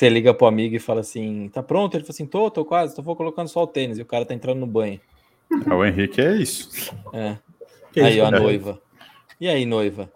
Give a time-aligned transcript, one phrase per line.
[0.00, 1.94] Você liga pro amigo e fala assim: tá pronto?
[1.94, 3.98] Ele fala assim: tô, tô quase, tô colocando só o tênis.
[3.98, 4.98] E o cara tá entrando no banho.
[5.68, 6.70] É, o Henrique é isso.
[7.12, 7.36] É.
[7.92, 8.80] Que aí, isso, a noiva.
[9.38, 10.10] E aí, noiva?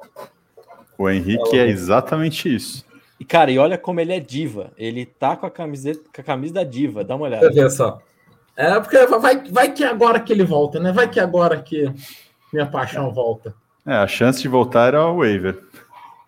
[0.96, 2.82] O Henrique é exatamente isso.
[3.20, 4.72] E, cara, e olha como ele é diva.
[4.78, 7.04] Ele tá com a camiseta, com a camisa da diva.
[7.04, 7.46] Dá uma olhada.
[7.46, 8.00] Olha só.
[8.56, 10.92] É porque vai, vai que agora que ele volta, né?
[10.92, 11.92] Vai que agora que
[12.50, 13.54] minha paixão volta.
[13.84, 15.62] É, a chance de voltar era o waiver.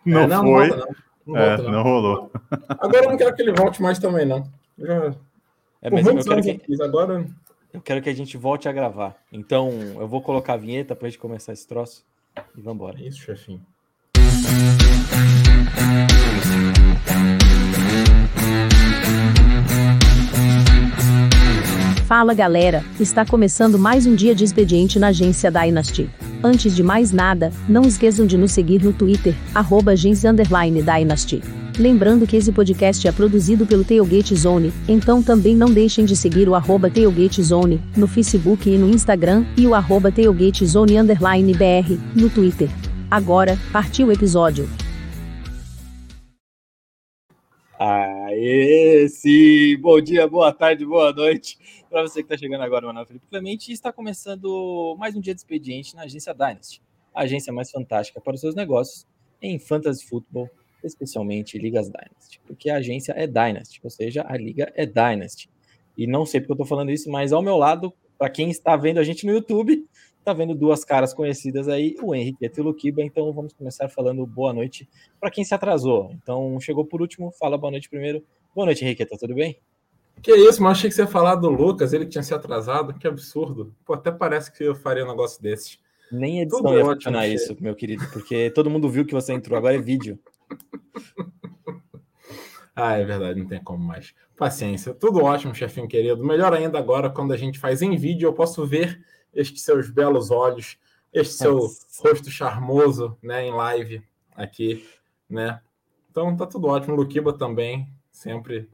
[0.05, 0.69] Não, é, não foi.
[0.69, 1.06] Não, volta, não.
[1.27, 1.83] Não, é, volta, não.
[1.83, 2.31] rolou.
[2.69, 4.45] Agora eu não quero que ele volte mais também, não.
[4.79, 5.15] Já...
[5.83, 6.83] É, mas eu quero que...
[6.83, 7.27] agora...
[7.75, 9.17] eu quero que a gente volte a gravar.
[9.33, 12.05] Então, eu vou colocar a vinheta pra gente começar esse troço.
[12.57, 13.01] E vambora.
[13.01, 13.61] Isso, chefinho.
[22.07, 26.09] Fala galera, está começando mais um dia de expediente na agência Dynasty.
[26.43, 29.95] Antes de mais nada, não esqueçam de nos seguir no Twitter, arroba
[30.83, 31.43] Dynasty.
[31.79, 36.49] Lembrando que esse podcast é produzido pelo Tailgate Zone, então também não deixem de seguir
[36.49, 36.91] o arroba
[37.43, 40.97] Zone, no Facebook e no Instagram, e o arroba Tailgate Zone
[41.53, 42.71] BR, no Twitter.
[43.11, 44.69] Agora, partiu o episódio.
[47.79, 49.77] Aê, sim!
[49.79, 51.59] Bom dia, boa tarde, boa noite
[51.91, 53.71] para você que está chegando agora, Manuel Felipe Clemente.
[53.71, 56.81] Está começando mais um dia de expediente na agência Dynasty,
[57.15, 59.07] a agência mais fantástica para os seus negócios
[59.43, 60.49] em Fantasy Football,
[60.83, 65.51] especialmente Ligas Dynasty, porque a agência é Dynasty, ou seja, a liga é Dynasty.
[65.99, 68.75] E não sei porque eu estou falando isso, mas ao meu lado, para quem está
[68.75, 69.87] vendo a gente no YouTube,
[70.27, 74.27] está vendo duas caras conhecidas aí, o Henrique e o Luquiba, então vamos começar falando
[74.27, 74.89] boa noite
[75.21, 76.11] para quem se atrasou.
[76.21, 78.25] Então, chegou por último, fala boa noite primeiro.
[78.53, 79.57] Boa noite, Henrique, tá tudo bem?
[80.21, 83.07] Que isso, mas achei que você ia falar do Lucas, ele tinha se atrasado, que
[83.07, 83.73] absurdo.
[83.85, 85.79] Pô, até parece que eu faria um negócio desses.
[86.11, 89.33] Nem edição Tudo ia ótimo, funcionar isso, meu querido, porque todo mundo viu que você
[89.33, 90.19] entrou, agora é vídeo.
[92.75, 94.13] ah, é verdade, não tem como mais.
[94.37, 96.25] Paciência, tudo ótimo, chefinho querido.
[96.25, 99.01] Melhor ainda agora, quando a gente faz em vídeo, eu posso ver
[99.37, 100.79] estes seus belos olhos,
[101.13, 101.69] este seu
[101.99, 104.03] rosto charmoso, né, em live
[104.35, 104.85] aqui,
[105.29, 105.61] né?
[106.11, 106.97] Então tá tudo ótimo.
[106.97, 108.69] Luquiba também, sempre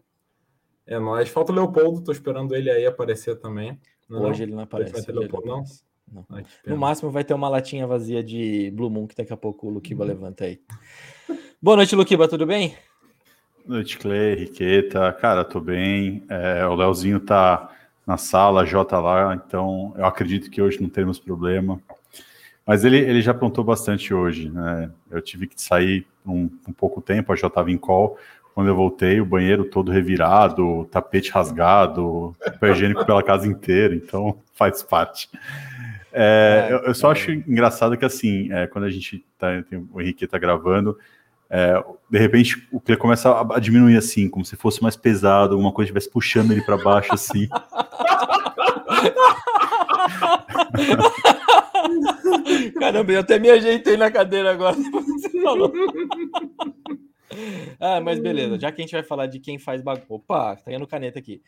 [0.87, 1.29] é nóis.
[1.29, 3.79] Falta o Leopoldo, tô esperando ele aí aparecer também.
[4.09, 4.93] Não, hoje ele não aparece.
[4.93, 5.65] Vai ter Leopoldo, não?
[6.13, 6.27] não.
[6.31, 9.67] Ai, no máximo vai ter uma latinha vazia de Blue Moon que daqui a pouco
[9.67, 10.09] o Luquiba hum.
[10.09, 10.61] levanta aí.
[11.61, 12.77] Boa noite, Luquiba, tudo bem?
[13.65, 15.13] Boa noite, Clay, Riqueta.
[15.13, 16.25] Cara, tô bem.
[16.29, 17.71] É, o Leozinho tá
[18.07, 21.81] na sala, a Jota lá, então eu acredito que hoje não teremos problema.
[22.67, 24.91] Mas ele, ele já aprontou bastante hoje, né?
[25.11, 28.17] Eu tive que sair um, um pouco tempo, a Jota estava em call,
[28.55, 34.39] quando eu voltei, o banheiro todo revirado, tapete rasgado, papel higiênico pela casa inteira, então
[34.53, 35.29] faz parte.
[36.13, 37.13] É, é, eu, eu, só é.
[37.13, 39.49] acho engraçado que assim, é, quando a gente tá,
[39.91, 40.99] o Henrique tá gravando,
[41.55, 45.53] é, de repente o que começa a, a, diminuir assim, como se fosse mais pesado,
[45.53, 47.47] alguma coisa estivesse puxando ele para baixo assim.
[52.81, 54.77] Caramba, eu até me ajeitei na cadeira agora.
[57.81, 60.05] Ah, mas beleza, já que a gente vai falar de quem faz bagunça.
[60.11, 61.41] Opa, tá indo caneta aqui.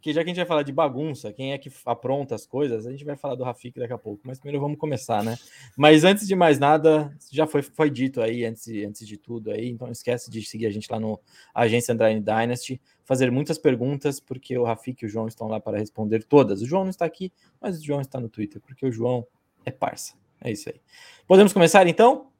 [0.00, 2.86] Que já que a gente vai falar de bagunça, quem é que apronta as coisas,
[2.86, 4.22] a gente vai falar do Rafik daqui a pouco.
[4.24, 5.36] Mas primeiro vamos começar, né?
[5.76, 9.68] Mas antes de mais nada, já foi, foi dito aí, antes, antes de tudo aí,
[9.68, 11.20] então não esquece de seguir a gente lá no
[11.54, 15.78] Agência Andrade Dynasty, fazer muitas perguntas, porque o Rafik e o João estão lá para
[15.78, 16.62] responder todas.
[16.62, 19.26] O João não está aqui, mas o João está no Twitter, porque o João
[19.64, 20.14] é parça.
[20.40, 20.80] É isso aí.
[21.26, 22.30] Podemos começar então?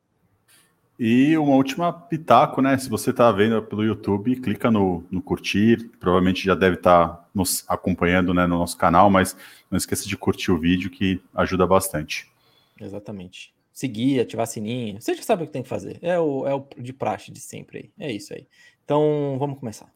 [1.03, 2.77] E uma última pitaco, né?
[2.77, 5.89] Se você está vendo pelo YouTube, clica no, no, curtir.
[5.99, 9.35] Provavelmente já deve estar tá nos acompanhando né, no nosso canal, mas
[9.71, 12.31] não esqueça de curtir o vídeo que ajuda bastante.
[12.79, 13.55] Exatamente.
[13.73, 15.01] Seguir, ativar sininho.
[15.01, 15.99] Você já sabe o que tem que fazer.
[16.03, 18.09] É o, é o de praxe de sempre aí.
[18.09, 18.47] É isso aí.
[18.85, 19.91] Então vamos começar.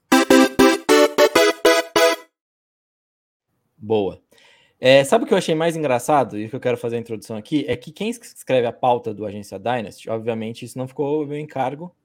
[3.76, 4.22] Boa.
[4.86, 7.38] É, sabe o que eu achei mais engraçado e que eu quero fazer a introdução
[7.38, 7.64] aqui?
[7.66, 11.96] É que quem escreve a pauta do Agência Dynasty, obviamente, isso não ficou meu encargo.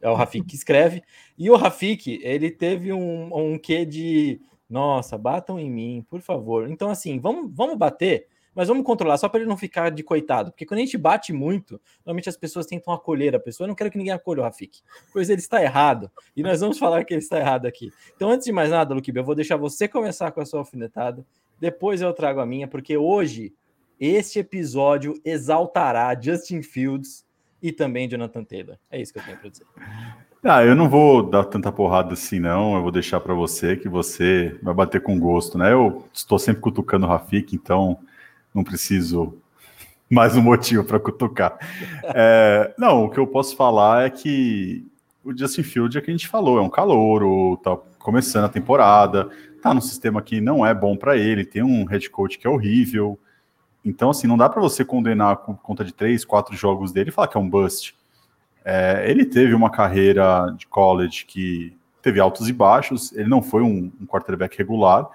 [0.00, 1.02] É o Rafik que escreve.
[1.36, 4.40] E o Rafik, ele teve um, um quê de
[4.70, 6.70] nossa, batam em mim, por favor.
[6.70, 10.50] Então, assim, vamos, vamos bater mas vamos controlar só para ele não ficar de coitado,
[10.50, 13.64] porque quando a gente bate muito, normalmente as pessoas tentam acolher a pessoa.
[13.64, 14.80] Eu não quero que ninguém acolha o Rafik,
[15.12, 17.92] pois ele está errado e nós vamos falar que ele está errado aqui.
[18.14, 21.24] Então, antes de mais nada, Luquib, eu vou deixar você começar com a sua alfinetada,
[21.60, 23.52] depois eu trago a minha, porque hoje
[24.00, 27.24] este episódio exaltará Justin Fields
[27.62, 28.76] e também Jonathan Taylor.
[28.90, 29.64] É isso que eu tenho para dizer.
[30.44, 32.74] Ah, eu não vou dar tanta porrada assim, não.
[32.74, 35.72] Eu vou deixar para você que você vai bater com gosto, né?
[35.72, 37.96] Eu estou sempre cutucando o Rafik, então
[38.54, 39.34] não preciso
[40.10, 41.56] mais um motivo para cutucar.
[42.04, 44.86] É, não, o que eu posso falar é que
[45.24, 49.30] o Justin Field é que a gente falou, é um calouro, tá começando a temporada,
[49.62, 52.50] tá num sistema que não é bom para ele, tem um head coach que é
[52.50, 53.18] horrível.
[53.84, 57.12] Então, assim, não dá para você condenar por conta de três, quatro jogos dele e
[57.12, 57.96] falar que é um bust.
[58.64, 63.62] É, ele teve uma carreira de college que teve altos e baixos, ele não foi
[63.62, 65.08] um, um quarterback regular,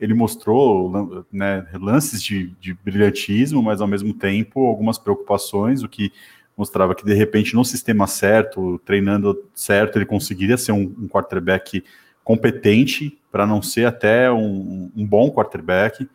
[0.00, 6.10] ele mostrou né, lances de, de, brilhantismo, mas ao mesmo tempo algumas preocupações, o que
[6.56, 11.84] mostrava que de repente no sistema certo, treinando certo, ele conseguiria ser um, um quarterback
[12.24, 16.08] competente para não ser até um, um, bom quarterback.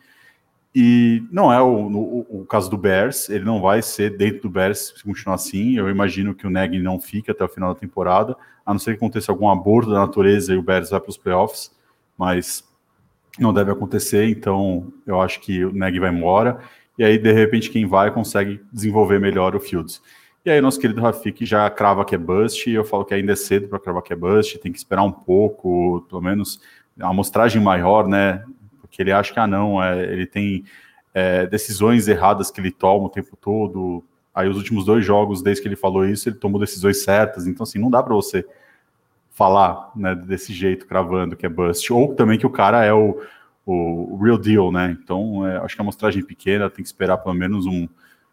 [0.74, 4.50] E não é o, o, o, caso do Bears, ele não vai ser dentro do
[4.50, 5.76] Bears se continuar assim.
[5.76, 8.92] Eu imagino que o Neg não fique até o final da temporada, a não ser
[8.92, 11.70] que aconteça algum aborto da natureza e o Bears vai para os playoffs,
[12.16, 12.62] mas
[13.38, 16.58] não deve acontecer, então eu acho que o Neg vai embora.
[16.98, 20.00] E aí, de repente, quem vai consegue desenvolver melhor o Fields.
[20.44, 23.32] E aí, nosso querido Rafik já crava que é bust, e eu falo que ainda
[23.32, 26.60] é cedo para cravar que é bust, tem que esperar um pouco, pelo menos
[26.96, 28.44] uma amostragem maior, né?
[28.80, 30.64] Porque ele acha que, ah, não, é, ele tem
[31.12, 34.04] é, decisões erradas que ele toma o tempo todo.
[34.34, 37.46] Aí, os últimos dois jogos, desde que ele falou isso, ele tomou decisões certas.
[37.46, 38.46] Então, assim, não dá para você
[39.36, 41.92] falar né, desse jeito, cravando que é bust.
[41.92, 43.20] Ou também que o cara é o,
[43.66, 44.96] o, real deal, né?
[44.98, 47.86] Então, é, acho que a amostragem pequena tem que esperar pelo menos um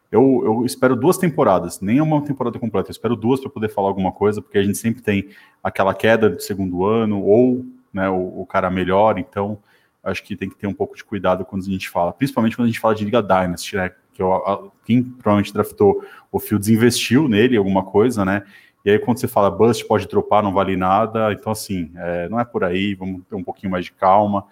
[0.10, 3.88] eu, eu espero duas temporadas, nem uma temporada completa, eu espero duas para poder falar
[3.88, 5.30] alguma coisa, porque a gente sempre tem
[5.64, 9.58] aquela queda de segundo ano, ou né, o, o cara melhor, então
[10.04, 12.66] acho que tem que ter um pouco de cuidado quando a gente fala, principalmente quando
[12.66, 13.92] a gente fala de Liga Dynasty, né?
[14.14, 18.44] Que eu, a, quem provavelmente draftou o Fields investiu nele alguma coisa, né?
[18.86, 21.32] E aí, quando você fala bust, pode dropar, não vale nada.
[21.32, 24.46] Então, assim, é, não é por aí, vamos ter um pouquinho mais de calma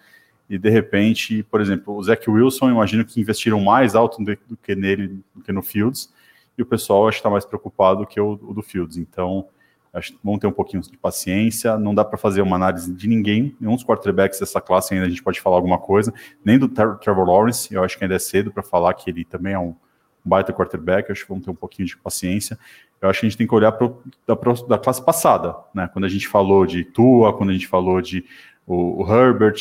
[0.51, 4.75] e de repente, por exemplo, o Zach Wilson, imagino que investiram mais alto do que
[4.75, 6.13] nele, do que no Fields,
[6.57, 8.98] e o pessoal acho que está mais preocupado que o, o, do Fields.
[8.98, 9.48] Então,
[9.94, 11.77] acho que ter um pouquinho de paciência.
[11.77, 15.10] Não dá para fazer uma análise de ninguém, nenhum dos quarterbacks dessa classe ainda a
[15.10, 16.13] gente pode falar alguma coisa,
[16.44, 19.54] nem do Trevor Lawrence, eu acho que ainda é cedo para falar que ele também
[19.54, 19.74] é um,
[20.23, 22.57] baita quarterback, acho que vamos ter um pouquinho de paciência.
[23.01, 24.35] Eu acho que a gente tem que olhar pro, da,
[24.68, 25.89] da classe passada, né?
[25.91, 28.23] Quando a gente falou de Tua, quando a gente falou de
[28.65, 29.56] o, o Herbert,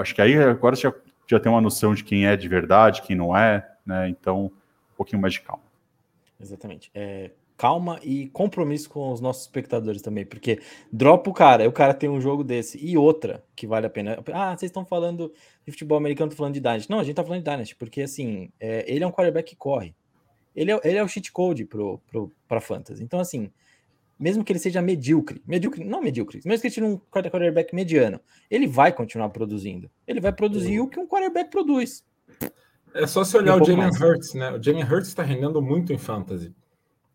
[0.00, 0.92] acho que aí agora já,
[1.26, 4.08] já tem uma noção de quem é de verdade, quem não é, né?
[4.08, 5.62] Então, um pouquinho mais de calma.
[6.40, 6.90] Exatamente.
[6.94, 10.60] É, calma e compromisso com os nossos espectadores também, porque
[10.92, 14.18] dropa o cara, o cara tem um jogo desse e outra que vale a pena.
[14.32, 15.32] Ah, vocês estão falando
[15.66, 16.88] de futebol americano, tô falando de Dynasty.
[16.88, 19.56] Não, a gente tá falando de Dynasty, porque assim, é, ele é um quarterback que
[19.56, 19.94] corre.
[20.54, 23.02] Ele é, ele é o cheat code pro, pro, pra Fantasy.
[23.02, 23.50] Então, assim,
[24.18, 28.20] mesmo que ele seja medíocre, medíocre, não medíocre, mesmo que ele seja um quarterback mediano,
[28.50, 29.90] ele vai continuar produzindo.
[30.06, 32.04] Ele vai produzir o que um quarterback produz.
[32.94, 34.52] É só se olhar um o Jalen Hurts, né?
[34.52, 36.54] O Jalen Hurts está rendendo muito em fantasy.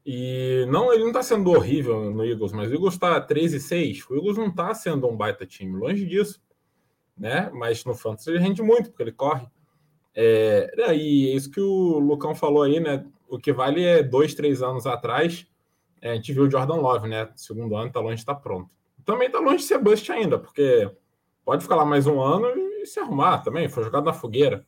[0.06, 3.60] E não, ele não está sendo horrível no Eagles, mas o Eagles está 13 e
[3.60, 4.10] 6.
[4.10, 6.42] O Eagles não está sendo um baita time, longe disso.
[7.22, 7.52] Né?
[7.54, 9.48] Mas no fantasy ele rende muito, porque ele corre.
[10.14, 13.06] É, e é isso que o Lucão falou aí, né?
[13.30, 15.48] O que vale é dois, três anos atrás
[16.02, 17.30] é, a gente viu o Jordan Love, né?
[17.36, 18.70] Segundo ano, tá longe de estar tá pronto.
[19.06, 20.90] Também tá longe de ser bust ainda, porque
[21.46, 24.66] pode ficar lá mais um ano e se arrumar também, foi jogado na fogueira.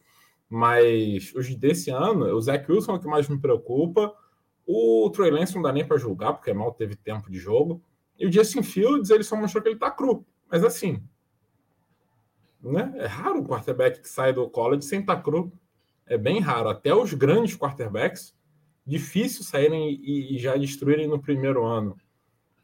[0.47, 4.13] Mas os desse ano, o Zach Wilson é o que mais me preocupa.
[4.65, 7.81] O Trey Lance não dá nem para julgar, porque mal teve tempo de jogo.
[8.19, 10.23] E o Justin Fields, ele só mostrou que ele tá cru.
[10.49, 11.03] Mas assim,
[12.71, 12.93] né?
[12.95, 15.51] É raro um quarterback que sai do college sem estar cru.
[16.07, 16.69] É bem raro.
[16.69, 18.33] Até os grandes quarterbacks
[18.85, 21.95] difícil saírem e, e já destruírem no primeiro ano.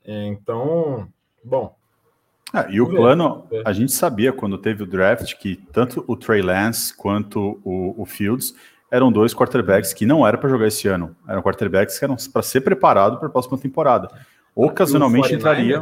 [0.03, 1.07] É, então,
[1.43, 1.75] bom.
[2.51, 2.97] Ah, e o ver.
[2.97, 8.01] plano, a gente sabia quando teve o draft que tanto o Trey Lance quanto o,
[8.01, 8.55] o Fields
[8.91, 11.15] eram dois quarterbacks que não era para jogar esse ano.
[11.27, 14.09] Eram quarterbacks que eram para ser preparado para a próxima temporada.
[14.55, 15.79] Ocasionalmente entraria.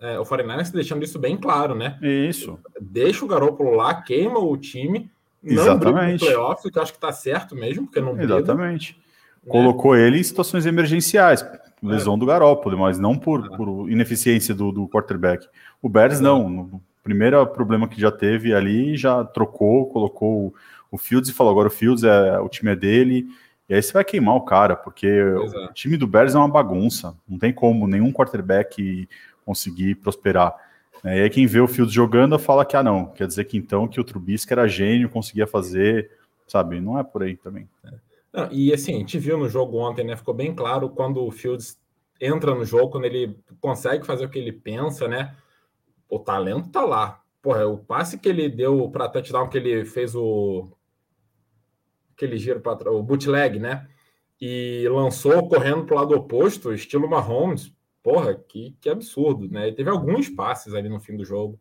[0.00, 1.98] É, o 49 deixando isso bem claro, né?
[2.00, 2.58] Isso.
[2.80, 5.10] Deixa o Garoppolo lá, queima o time,
[5.42, 5.84] não Exatamente.
[5.84, 8.36] briga no playoff, que eu acho que tá certo mesmo, porque não briga.
[8.36, 9.00] Exatamente
[9.48, 11.44] colocou ele em situações emergenciais,
[11.82, 12.18] lesão é.
[12.18, 13.56] do Garópolo, mas não por, ah.
[13.56, 15.48] por ineficiência do, do, quarterback.
[15.80, 20.54] O Bears não, no primeiro problema que já teve ali, já trocou, colocou
[20.90, 23.26] o, Fields e falou, agora o Fields é o time é dele,
[23.68, 25.64] e aí você vai queimar o cara, porque Exato.
[25.66, 29.08] o time do Bears é uma bagunça, não tem como nenhum quarterback
[29.50, 30.54] conseguir prosperar.
[31.02, 33.56] É, e aí quem vê o Fields jogando fala que, ah não, quer dizer que
[33.58, 36.10] então que o Trubisky era gênio, conseguia fazer,
[36.46, 37.68] sabe, não é por aí também.
[38.32, 40.16] Não, e assim, a gente viu no jogo ontem, né?
[40.16, 41.80] Ficou bem claro quando o Fields
[42.20, 45.34] entra no jogo, quando ele consegue fazer o que ele pensa, né?
[46.08, 47.20] O talento tá lá.
[47.42, 50.70] Porra, o passe que ele deu para touchdown, que ele fez o.
[52.14, 53.88] aquele giro para o bootleg, né?
[54.40, 57.72] E lançou correndo para o lado oposto, estilo Mahomes.
[58.02, 59.68] Porra, que, que absurdo, né?
[59.68, 61.58] Ele teve alguns passes ali no fim do jogo.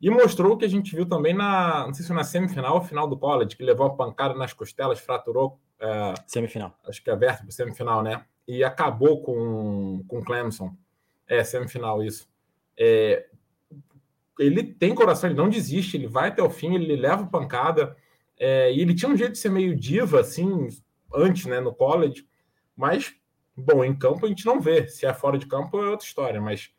[0.00, 3.08] E mostrou o que a gente viu também na, não sei se na semifinal, final
[3.08, 5.58] do college, que levou a pancada nas costelas, fraturou.
[5.80, 6.76] É, semifinal.
[6.86, 8.24] Acho que é vértebra, semifinal, né?
[8.46, 10.74] E acabou com, com Clemson.
[11.26, 12.28] É, semifinal, isso.
[12.78, 13.26] É,
[14.38, 17.96] ele tem coração, ele não desiste, ele vai até o fim, ele leva pancada.
[18.38, 20.68] É, e ele tinha um jeito de ser meio diva, assim,
[21.12, 22.26] antes, né, no college.
[22.76, 23.14] Mas,
[23.58, 24.88] bom, em campo a gente não vê.
[24.88, 26.70] Se é fora de campo é outra história, mas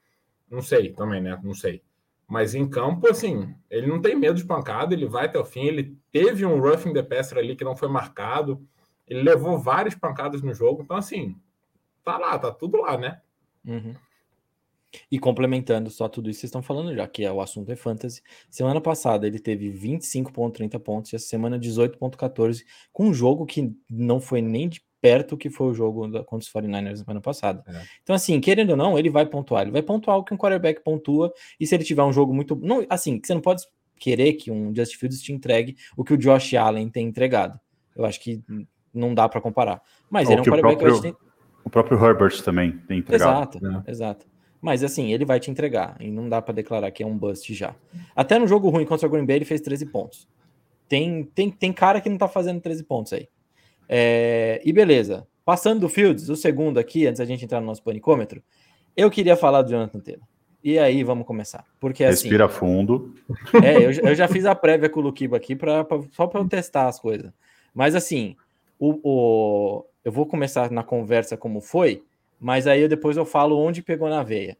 [0.49, 1.39] não sei também, né?
[1.43, 1.83] Não sei.
[2.27, 5.65] Mas em campo, assim, ele não tem medo de pancada, ele vai até o fim.
[5.65, 8.65] Ele teve um roughing the passer ali que não foi marcado.
[9.07, 10.83] Ele levou várias pancadas no jogo.
[10.83, 11.35] Então, assim,
[12.03, 13.19] tá lá, tá tudo lá, né?
[13.65, 13.95] Uhum.
[15.11, 17.75] E complementando só tudo isso que vocês estão falando já, que é o assunto é
[17.75, 18.21] fantasy.
[18.49, 24.19] Semana passada ele teve 25,30 pontos, e essa semana 18,14, com um jogo que não
[24.19, 27.63] foi nem de perto que foi o jogo da, contra os 49ers na semana passada.
[27.67, 27.81] É.
[28.03, 29.63] Então, assim, querendo ou não, ele vai pontuar.
[29.63, 32.55] Ele vai pontuar o que um quarterback pontua, e se ele tiver um jogo muito.
[32.55, 33.63] Não, assim, você não pode
[33.97, 37.59] querer que um Justin Fields te entregue o que o Josh Allen tem entregado.
[37.95, 38.41] Eu acho que
[38.93, 39.81] não dá para comparar.
[40.09, 41.29] Mas Ou ele é um quarterback próprio, que tem...
[41.63, 43.57] O próprio Herbert também tem entregado.
[43.57, 43.83] Exato, né?
[43.87, 44.25] exato.
[44.61, 45.97] Mas assim, ele vai te entregar.
[45.99, 47.75] E não dá para declarar que é um bust já.
[48.15, 50.27] Até no jogo ruim contra o Green Bay, ele fez 13 pontos.
[50.87, 53.27] Tem, tem, tem cara que não tá fazendo 13 pontos aí.
[53.89, 55.27] É, e beleza.
[55.43, 58.43] Passando do Fields, o segundo aqui, antes da gente entrar no nosso panicômetro,
[58.95, 60.23] eu queria falar do Jonathan Taylor.
[60.63, 61.65] E aí, vamos começar.
[61.79, 63.15] Porque assim, Respira fundo.
[63.63, 66.41] É, eu, eu já fiz a prévia com o Luquiba aqui pra, pra só para
[66.41, 67.31] eu testar as coisas.
[67.73, 68.35] Mas assim,
[68.77, 72.03] o, o, eu vou começar na conversa como foi,
[72.39, 74.57] mas aí depois eu falo onde pegou na veia.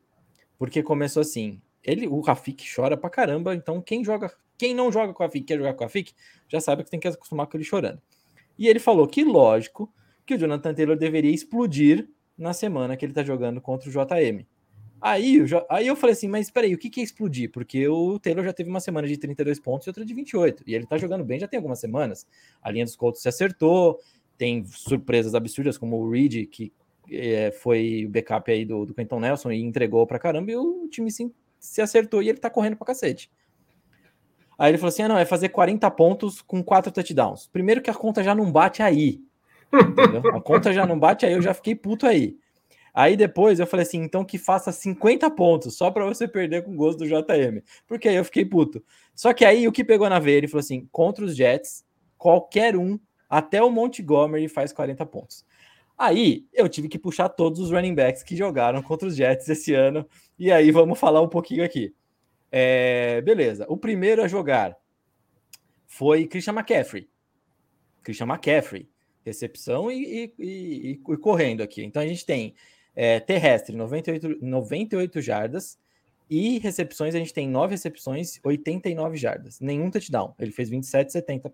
[0.57, 1.61] Porque começou assim.
[1.83, 5.45] Ele, o Rafik chora pra caramba, então quem joga, quem não joga com o Rafik,
[5.45, 6.13] quer jogar com o Rafik,
[6.47, 8.01] já sabe que tem que acostumar com ele chorando.
[8.59, 9.91] E ele falou que, lógico,
[10.25, 14.45] que o Jonathan Taylor deveria explodir na semana que ele tá jogando contra o JM.
[15.01, 15.37] Aí,
[15.69, 17.49] aí eu falei assim, mas espera aí, o que, que é explodir?
[17.51, 20.63] Porque o Taylor já teve uma semana de 32 pontos e outra de 28.
[20.67, 22.27] E ele tá jogando bem já tem algumas semanas.
[22.61, 23.97] A linha dos Colts se acertou,
[24.37, 26.73] tem surpresas absurdas, como o Reed, que
[27.09, 30.85] é, foi o backup aí do, do Quentin Nelson e entregou pra caramba, e o
[30.89, 33.31] time sim, se acertou e ele tá correndo pra cacete.
[34.59, 37.47] Aí ele falou assim: ah, não, é fazer 40 pontos com quatro touchdowns.
[37.47, 39.21] Primeiro que a conta já não bate aí.
[39.73, 40.35] Entendeu?
[40.35, 42.35] A conta já não bate aí, eu já fiquei puto aí.
[42.93, 46.73] Aí depois eu falei assim: então que faça 50 pontos, só para você perder com
[46.73, 47.63] o gosto do JM.
[47.87, 48.83] Porque aí eu fiquei puto.
[49.15, 51.85] Só que aí o que pegou na veia, ele falou assim: contra os Jets,
[52.17, 52.99] qualquer um,
[53.29, 55.45] até o Montgomery faz 40 pontos.
[55.97, 59.73] Aí eu tive que puxar todos os running backs que jogaram contra os Jets esse
[59.73, 60.05] ano.
[60.37, 61.93] E aí vamos falar um pouquinho aqui.
[62.51, 63.65] É, beleza.
[63.69, 64.75] O primeiro a jogar
[65.85, 67.09] foi Christian McCaffrey.
[68.03, 68.89] Christian McCaffrey.
[69.25, 71.83] Recepção e, e, e, e correndo aqui.
[71.83, 72.55] Então a gente tem
[72.95, 75.77] é, terrestre, 98, 98 jardas.
[76.29, 79.59] E recepções, a gente tem 9 recepções, 89 jardas.
[79.59, 80.35] Nenhum touchdown.
[80.39, 81.51] Ele fez 27, 70.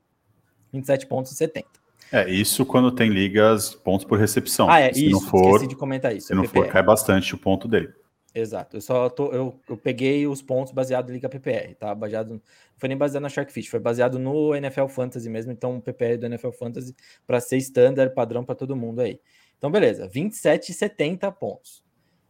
[0.73, 1.67] 27 pontos e 70.
[2.11, 4.69] É, isso quando tem ligas pontos por recepção.
[4.69, 6.27] Ah, é, se isso, não for, esqueci de comentar isso.
[6.27, 6.65] Se é não PPR.
[6.65, 7.89] for, cai bastante o ponto dele.
[8.37, 11.95] Exato, eu só tô, eu, eu peguei os pontos baseado em Liga PPR, tá?
[11.95, 12.41] Baseado, não
[12.75, 16.25] foi nem baseado na Sharkfish, foi baseado no NFL Fantasy mesmo, então o PPR do
[16.25, 16.93] NFL Fantasy
[17.25, 19.21] para ser standard, padrão para todo mundo aí.
[19.57, 21.81] Então, beleza, 27 e 70 pontos.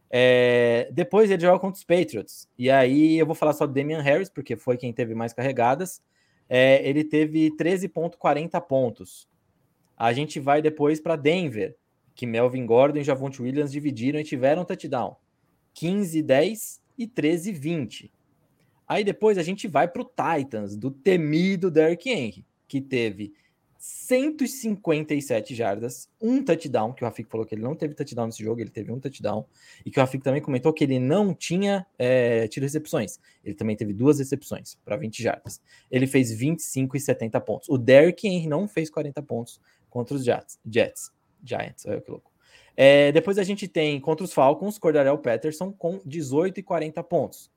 [0.08, 4.00] É, depois ele joga contra os Patriots, e aí eu vou falar só do Damian
[4.00, 6.00] Harris, porque foi quem teve mais carregadas.
[6.48, 9.28] É, ele teve 13,40 pontos.
[9.96, 11.76] A gente vai depois para Denver,
[12.14, 15.16] que Melvin Gordon e Javonte Williams dividiram e tiveram touchdown.
[15.76, 18.12] 15, 10 e 13, 20.
[18.88, 23.34] Aí depois a gente vai para o Titans, do temido Derrick Henry, que teve
[23.78, 28.60] 157 jardas, um touchdown, que o Rafik falou que ele não teve touchdown nesse jogo,
[28.60, 29.44] ele teve um touchdown,
[29.84, 33.20] e que o Rafik também comentou que ele não tinha é, tido recepções.
[33.44, 35.60] Ele também teve duas recepções para 20 jardas.
[35.90, 37.68] Ele fez 25 e 70 pontos.
[37.68, 40.58] O Derrick Henry não fez 40 pontos, contra os Jets.
[40.64, 41.12] Jets.
[41.44, 42.35] Giants, olha que louco.
[42.76, 47.50] É, depois a gente tem contra os Falcons, Cordarel Patterson com 18 e 40 pontos.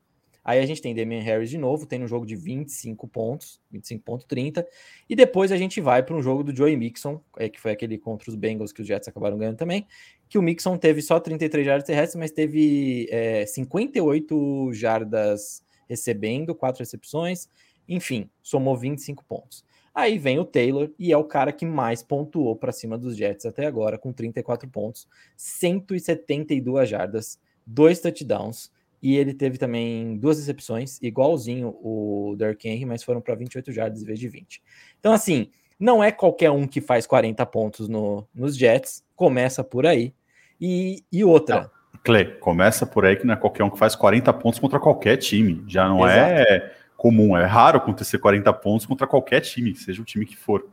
[0.43, 4.65] Aí a gente tem Damian Harris de novo, tem um jogo de 25 pontos, 25.30.
[5.07, 7.97] E depois a gente vai para um jogo do Joey Mixon, é, que foi aquele
[7.97, 9.85] contra os Bengals que os Jets acabaram ganhando também,
[10.27, 16.79] que o Mixon teve só 33 jardas terrestres, mas teve é, 58 jardas recebendo, quatro
[16.79, 17.49] recepções,
[17.87, 19.63] enfim, somou 25 pontos.
[19.99, 23.45] Aí vem o Taylor e é o cara que mais pontuou para cima dos Jets
[23.45, 28.71] até agora, com 34 pontos, 172 jardas, dois touchdowns.
[29.03, 34.01] E ele teve também duas recepções, igualzinho o Derrick Henry, mas foram para 28 jardas
[34.01, 34.61] em vez de 20.
[34.99, 39.85] Então, assim, não é qualquer um que faz 40 pontos no, nos Jets, começa por
[39.85, 40.13] aí.
[40.61, 41.69] E, e outra.
[42.05, 45.17] Cle, começa por aí que não é qualquer um que faz 40 pontos contra qualquer
[45.17, 45.61] time.
[45.67, 46.19] Já não Exato.
[46.19, 50.67] é comum, é raro acontecer 40 pontos contra qualquer time, seja o time que for.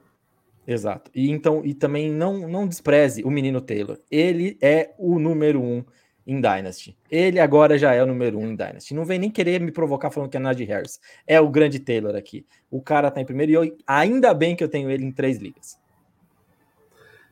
[0.67, 1.09] Exato.
[1.15, 3.97] E então, e também não, não despreze o menino Taylor.
[4.11, 5.85] Ele é o número um
[6.27, 6.99] em Dynasty.
[7.09, 8.93] Ele agora já é o número um em Dynasty.
[8.93, 10.99] Não vem nem querer me provocar falando que é Najee Harris.
[11.25, 12.45] É o grande Taylor aqui.
[12.69, 15.39] O cara tá em primeiro e eu, ainda bem que eu tenho ele em três
[15.39, 15.79] ligas.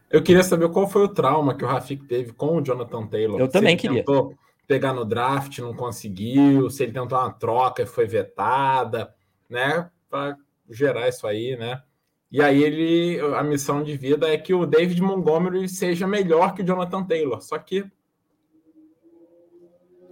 [0.08, 3.40] Eu queria saber qual foi o trauma que o Rafik teve com o Jonathan Taylor.
[3.40, 4.04] Eu também queria.
[4.04, 4.36] Tentou
[4.66, 6.70] pegar no draft, não conseguiu.
[6.70, 9.14] Se ele tentou uma troca e foi vetada,
[9.48, 9.90] né?
[10.08, 10.36] Para
[10.70, 11.82] gerar isso aí, né?
[12.30, 16.62] E aí ele, a missão de vida é que o David Montgomery seja melhor que
[16.62, 17.40] o Jonathan Taylor.
[17.40, 17.84] Só que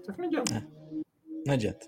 [0.05, 0.55] só que não adianta.
[0.55, 0.63] É,
[1.47, 1.87] não adianta.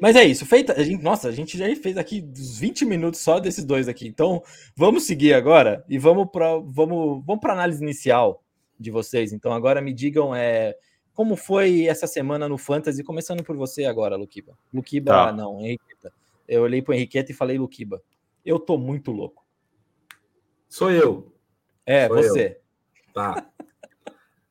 [0.00, 0.72] Mas é isso, feita.
[0.72, 4.06] A gente, nossa, a gente já fez aqui uns 20 minutos só desses dois aqui.
[4.06, 4.42] Então,
[4.76, 8.42] vamos seguir agora e vamos para vamos, vamos para análise inicial
[8.78, 9.32] de vocês.
[9.32, 10.76] Então, agora me digam é,
[11.18, 14.56] como foi essa semana no Fantasy, começando por você agora, Luquiba.
[14.72, 15.32] Luquiba, tá.
[15.32, 16.12] não, Henriqueta.
[16.46, 18.00] Eu olhei para o Henriqueta e falei Luquiba.
[18.46, 19.44] Eu tô muito louco.
[20.68, 21.34] Sou eu.
[21.84, 22.60] É, Sou você.
[23.08, 23.12] Eu.
[23.12, 23.50] Tá.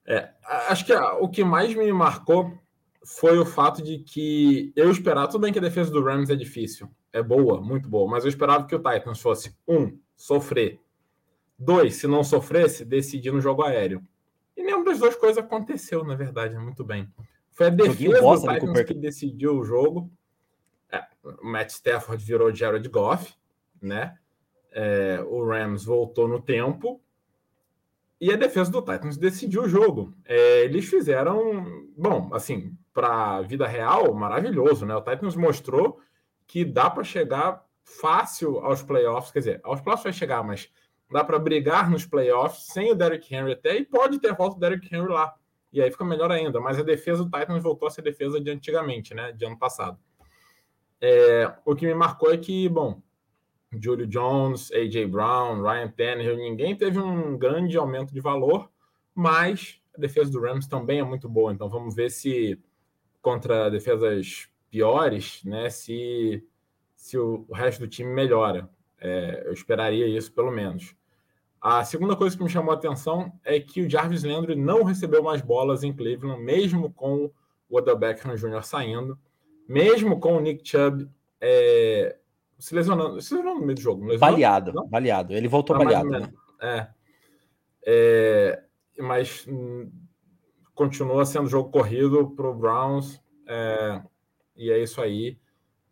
[0.06, 0.30] É,
[0.68, 2.52] acho que o que mais me marcou
[3.02, 6.36] foi o fato de que eu esperava, tudo bem que a defesa do Rams é
[6.36, 10.82] difícil, é boa, muito boa, mas eu esperava que o Titans fosse, um, sofrer,
[11.58, 14.06] dois, se não sofresse, decidir no jogo aéreo.
[14.58, 17.08] E nenhuma das duas coisas aconteceu, na verdade, muito bem.
[17.52, 20.12] Foi a defesa do Titans que decidiu o jogo.
[20.92, 23.36] É, o Matt Stafford virou Jared Goff,
[23.80, 24.18] né?
[24.72, 27.02] É, o Rams voltou no tempo
[28.20, 30.14] e a defesa do Titans decidiu o jogo.
[30.26, 34.96] É, eles fizeram, bom, assim, para a vida real, maravilhoso, né?
[34.96, 36.00] O Titans mostrou
[36.48, 40.72] que dá para chegar fácil aos playoffs, quer dizer, aos playoffs vai chegar, mas
[41.12, 44.60] dá para brigar nos playoffs sem o Derrick Henry até e pode ter volta do
[44.60, 45.34] Derrick Henry lá.
[45.72, 48.50] E aí fica melhor ainda, mas a defesa do Titans voltou a ser defesa de
[48.50, 49.98] antigamente, né, de ano passado.
[51.00, 53.02] É, o que me marcou é que, bom,
[53.72, 58.72] Julio Jones, AJ Brown, Ryan Tannehill, ninguém teve um grande aumento de valor,
[59.14, 62.60] mas a defesa do Rams também é muito boa, então vamos ver se
[63.22, 65.70] contra defesas piores, né?
[65.70, 66.44] Se,
[66.96, 68.70] se o, o resto do time melhora.
[69.00, 70.96] É, eu esperaria isso, pelo menos.
[71.62, 75.24] A segunda coisa que me chamou a atenção é que o Jarvis Landry não recebeu
[75.24, 77.32] mais bolas em Cleveland, mesmo com
[77.70, 78.64] o Odell Beckham Jr.
[78.64, 79.18] saindo,
[79.68, 81.10] mesmo com o Nick Chubb
[81.42, 82.16] é,
[82.58, 83.22] se lesionando.
[83.22, 84.06] Se lesionou no meio do jogo.
[84.06, 84.20] Lesionou?
[84.20, 84.88] Baleado, não?
[84.88, 85.34] baleado.
[85.34, 86.34] Ele voltou ah, baleado, né?
[86.62, 86.88] É.
[87.86, 88.64] é.
[89.00, 89.92] Mas hum,
[90.74, 93.22] continua sendo jogo corrido para o Browns.
[93.48, 94.02] É,
[94.56, 95.38] e é isso aí.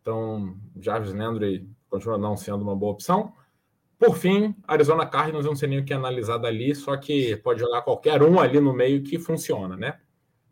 [0.00, 3.32] Então, Jarvis Landry continua não sendo uma boa opção.
[3.98, 7.60] Por fim, Arizona Cardinals, eu não sei nem o que analisar dali, só que pode
[7.60, 9.98] jogar qualquer um ali no meio que funciona, né?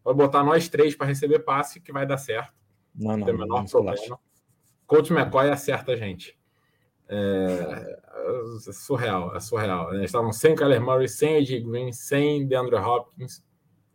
[0.02, 2.54] Pode botar nós três para receber passe que vai dar certo.
[2.94, 4.18] Não, não, não tem o menor problema.
[4.86, 6.38] Coach McCoy acerta a gente.
[7.08, 7.98] É,
[8.68, 9.92] é surreal, é surreal.
[9.94, 13.44] Eles estavam sem Kyler Murray, sem AJ Green, sem DeAndre Hopkins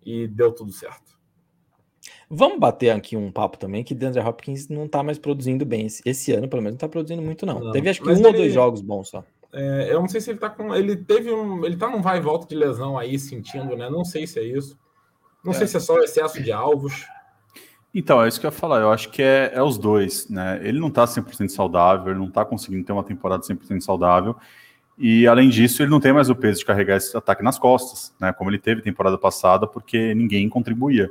[0.03, 1.18] e deu tudo certo.
[2.29, 5.87] Vamos bater aqui um papo também que DeAndre Hopkins não tá mais produzindo bem.
[6.05, 7.59] Esse ano, pelo menos, não tá produzindo muito, não.
[7.59, 9.23] não Teve acho que um ele, ou dois jogos bons só.
[9.51, 10.75] É, eu não sei se ele tá com.
[10.75, 11.65] Ele teve um.
[11.65, 13.89] Ele tá num vai e volta de lesão aí, sentindo, né?
[13.89, 14.77] Não sei se é isso.
[15.43, 15.55] Não é.
[15.55, 17.07] sei se é só o excesso de alvos.
[17.93, 18.81] Então, é isso que eu ia falar.
[18.81, 20.59] Eu acho que é, é os dois, né?
[20.61, 24.35] Ele não tá 100% saudável, ele não tá conseguindo ter uma temporada 100% saudável.
[24.95, 28.13] E além disso, ele não tem mais o peso de carregar esse ataque nas costas,
[28.19, 28.31] né?
[28.33, 31.09] Como ele teve temporada passada, porque ninguém contribuía.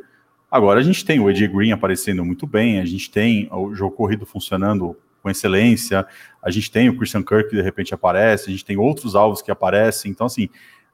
[0.50, 3.94] Agora a gente tem o AJ Green aparecendo muito bem, a gente tem o jogo
[3.94, 6.06] corrido funcionando com excelência,
[6.42, 9.42] a gente tem o Christian Kirk que de repente aparece, a gente tem outros alvos
[9.42, 10.10] que aparecem.
[10.10, 10.48] Então, assim,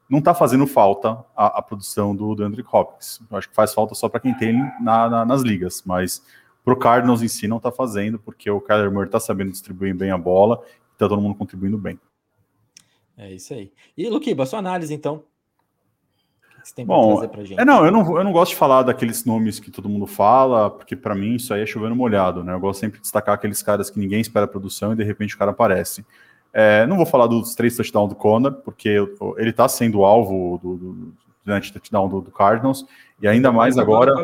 [0.09, 3.21] não está fazendo falta a, a, produção do, do Andrew Hopkins.
[3.31, 6.23] Eu acho que faz falta só para quem tem na, na, nas ligas, mas
[6.65, 9.95] para o Cardinals em si não está fazendo, porque o Kyler Murray está sabendo distribuir
[9.95, 11.99] bem a bola e está todo mundo contribuindo bem.
[13.17, 13.73] É isso aí.
[13.97, 15.23] E, Luquiba, sua análise, então.
[16.65, 17.61] Você tem Bom, trazer pra gente?
[17.61, 20.71] É, não, eu não, eu não gosto de falar daqueles nomes que todo mundo fala,
[20.71, 22.55] porque para mim isso aí é chovendo molhado, né?
[22.55, 25.35] Eu gosto sempre de destacar aqueles caras que ninguém espera a produção e de repente
[25.35, 26.05] o cara aparece.
[26.55, 28.89] É, não vou falar dos três touchdowns do Conor, porque
[29.37, 32.87] ele está sendo alvo do, do, do touchdown do, do, Cardinals,
[33.21, 34.15] e ainda mais agora.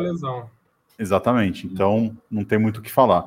[0.97, 3.25] Exatamente, então não tem muito o que falar.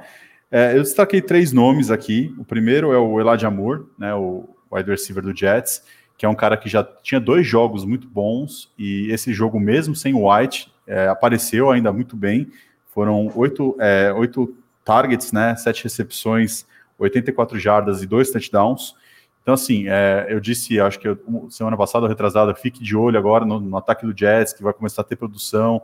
[0.50, 2.34] É, eu destaquei três nomes aqui.
[2.38, 5.82] O primeiro é o Elijah Moore, né, o wide receiver do Jets,
[6.16, 9.94] que é um cara que já tinha dois jogos muito bons, e esse jogo, mesmo
[9.94, 12.50] sem o White, é, apareceu ainda muito bem.
[12.92, 16.66] Foram oito, é, oito targets, né, sete recepções,
[16.98, 18.94] 84 jardas e dois touchdowns.
[19.42, 21.18] Então, assim, é, eu disse, acho que eu,
[21.50, 25.02] semana passada, retrasada, fique de olho agora no, no, ataque do Jets, que vai começar
[25.02, 25.82] a ter produção.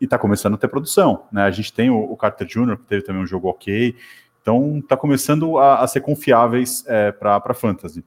[0.00, 1.24] e está começando a ter produção.
[1.32, 1.42] Né?
[1.42, 3.96] A gente tem o, o, Carter Jr., que teve também um jogo ok,
[4.40, 8.04] então está começando a, a, ser confiáveis é, para fantasy.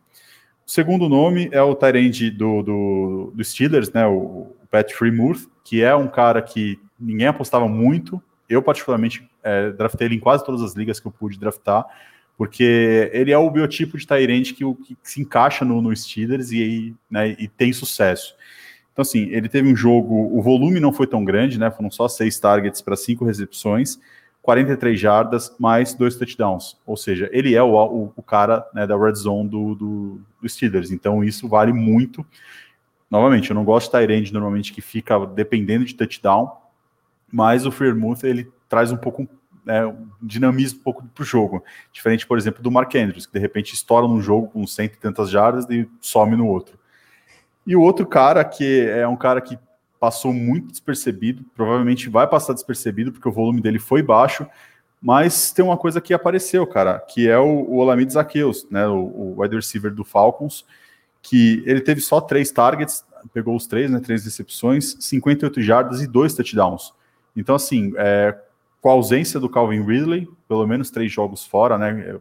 [0.65, 5.49] O segundo nome é o Tyrande do, do, do, Steelers, né, o, o Pat Freemuth,
[5.63, 8.21] que é um cara que ninguém apostava muito.
[8.47, 11.85] Eu, particularmente, é, draftei ele em quase todas as ligas que eu pude draftar,
[12.37, 16.95] porque ele é o biotipo de Tyrande que, que, se encaixa no, no Steelers e,
[17.09, 18.35] né, e tem sucesso.
[18.93, 21.71] Então, assim, ele teve um jogo, o volume não foi tão grande, né?
[21.71, 23.99] Foram só seis targets para cinco recepções,
[24.43, 26.77] 43 jardas, mais dois touchdowns.
[26.85, 30.49] Ou seja, ele é o, o, o cara né, da red zone do, do, do,
[30.49, 30.91] Steelers.
[30.91, 32.25] Então, isso vale muito.
[33.09, 36.51] Novamente, eu não gosto de Tyrande normalmente que fica dependendo de touchdown,
[37.31, 39.25] mas o Fairmouth ele traz um pouco
[39.65, 41.63] né, um dinamismo um pouco para o jogo.
[41.93, 44.99] Diferente, por exemplo, do Mark Andrews, que de repente estoura num jogo com cento e
[44.99, 46.77] tantas jardas e some no outro.
[47.65, 49.57] E o outro cara, que é um cara que
[50.03, 54.45] passou muito despercebido, provavelmente vai passar despercebido, porque o volume dele foi baixo,
[55.01, 58.97] mas tem uma coisa que apareceu, cara, que é o, o Olamide Zaqueus, né, o,
[58.97, 60.65] o wide receiver do Falcons,
[61.21, 66.05] que ele teve só três targets, pegou os três, né, três recepções, 58 jardas e
[66.05, 66.93] dois touchdowns.
[67.33, 68.37] Então, assim, é,
[68.81, 72.19] com a ausência do Calvin Ridley, pelo menos três jogos fora, né,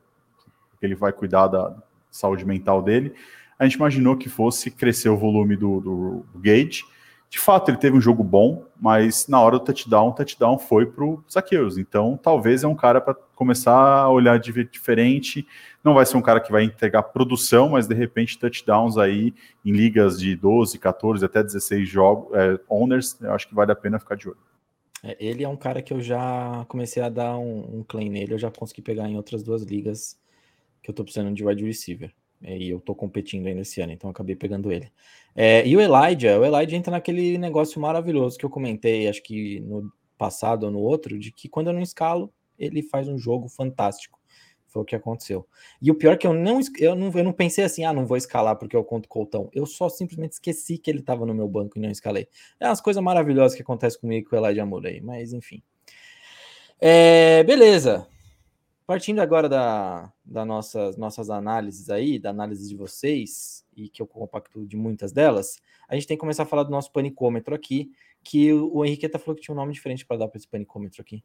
[0.80, 1.74] ele vai cuidar da
[2.12, 3.12] saúde mental dele,
[3.58, 6.84] a gente imaginou que fosse crescer o volume do, do, do Gage.
[7.32, 10.84] De fato, ele teve um jogo bom, mas na hora do touchdown, o touchdown foi
[10.84, 11.78] para o Zaqueus.
[11.78, 15.46] Então, talvez é um cara para começar a olhar de diferente.
[15.82, 19.32] Não vai ser um cara que vai entregar produção, mas de repente touchdowns aí
[19.64, 23.76] em ligas de 12, 14, até 16 jogos, é, owners, eu acho que vale a
[23.76, 24.36] pena ficar de olho.
[25.02, 28.34] É, ele é um cara que eu já comecei a dar um, um claim nele,
[28.34, 30.18] eu já consegui pegar em outras duas ligas
[30.82, 32.12] que eu estou precisando de wide receiver.
[32.42, 34.92] E eu tô competindo ainda esse ano, então acabei pegando ele.
[35.34, 39.60] É, e o Elijah, o Elijah entra naquele negócio maravilhoso que eu comentei, acho que
[39.60, 43.48] no passado ou no outro, de que quando eu não escalo, ele faz um jogo
[43.48, 44.20] fantástico.
[44.68, 45.46] Foi o que aconteceu.
[45.82, 48.06] E o pior é que eu não, eu não, eu não pensei assim, ah, não
[48.06, 49.50] vou escalar porque eu conto Coltão.
[49.52, 52.26] Eu só simplesmente esqueci que ele estava no meu banco e não escalei.
[52.58, 55.62] É umas coisas maravilhosas que acontecem comigo com o Elijah Murray, mas enfim.
[56.80, 58.06] É, beleza.
[58.92, 64.06] Partindo agora da, da nossas, nossas análises aí, da análise de vocês, e que eu
[64.06, 67.90] compacto de muitas delas, a gente tem que começar a falar do nosso panicômetro aqui,
[68.22, 71.00] que o, o Henriqueta falou que tinha um nome diferente para dar para esse panicômetro
[71.00, 71.24] aqui.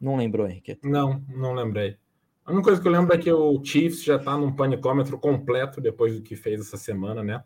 [0.00, 0.88] Não lembrou, Henriqueta?
[0.88, 1.98] Não, não lembrei.
[2.42, 5.82] A única coisa que eu lembro é que o Chiefs já está num panicômetro completo
[5.82, 7.44] depois do que fez essa semana, né?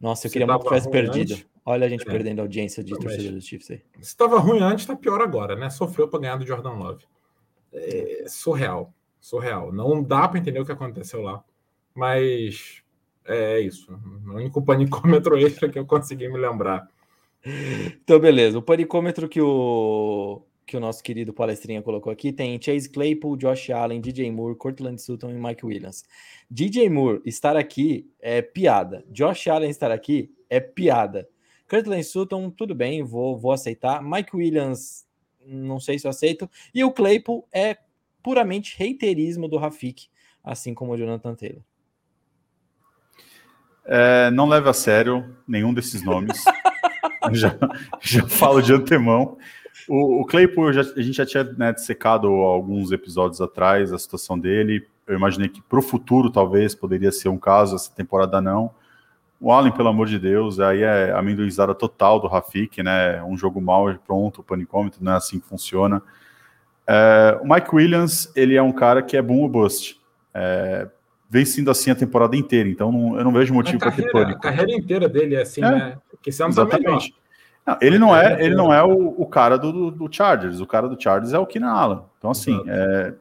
[0.00, 1.34] Nossa, eu Você queria muito que tivesse perdido.
[1.34, 1.46] Antes.
[1.64, 2.10] Olha a gente é.
[2.10, 3.84] perdendo a audiência de torcedor do Chiefs aí.
[4.00, 5.70] Se estava ruim antes, está pior agora, né?
[5.70, 7.06] Sofreu para ganhar do Jordan Love
[7.76, 8.92] é surreal.
[9.20, 9.72] Surreal.
[9.72, 11.44] Não dá para entender o que aconteceu lá.
[11.94, 12.82] Mas
[13.24, 13.92] é isso.
[14.26, 16.88] O único panicômetro extra que eu consegui me lembrar.
[17.44, 18.58] Então, beleza.
[18.58, 23.70] O panicômetro que o, que o nosso querido palestrinha colocou aqui tem Chase Claypool, Josh
[23.70, 26.04] Allen, DJ Moore, Cortland Sutton e Mike Williams.
[26.50, 29.04] DJ Moore estar aqui é piada.
[29.08, 31.28] Josh Allen estar aqui é piada.
[31.68, 34.02] Cortland Sutton, tudo bem, vou, vou aceitar.
[34.02, 35.05] Mike Williams
[35.46, 36.50] não sei se eu aceito.
[36.74, 37.76] E o Claypool é
[38.22, 40.08] puramente reiterismo do Rafik,
[40.42, 41.62] assim como o Jonathan Taylor.
[43.84, 46.44] É, não leve a sério nenhum desses nomes.
[47.32, 47.56] já,
[48.02, 49.38] já falo de antemão.
[49.88, 54.38] O, o Claypool, já, a gente já tinha né, secado alguns episódios atrás a situação
[54.38, 54.86] dele.
[55.06, 58.74] Eu imaginei que para o futuro talvez poderia ser um caso, essa temporada não.
[59.40, 63.22] O Allen, pelo amor de Deus, aí é a amendoizada total do Rafik, né?
[63.22, 66.02] Um jogo mal, pronto, o panicômetro, não é assim que funciona.
[66.86, 70.00] É, o Mike Williams, ele é um cara que é boom ou bust.
[70.32, 70.88] É,
[71.28, 74.38] vem sendo assim a temporada inteira, então não, eu não vejo motivo para ter pânico.
[74.38, 75.98] A carreira inteira dele é assim, é, né?
[76.10, 77.14] Não tá exatamente.
[77.66, 80.60] Não, ele não é, ele não é o, o cara do, do, Chargers.
[80.60, 82.00] O cara do Chargers é o Keenan Allen.
[82.16, 83.12] Então, assim, é,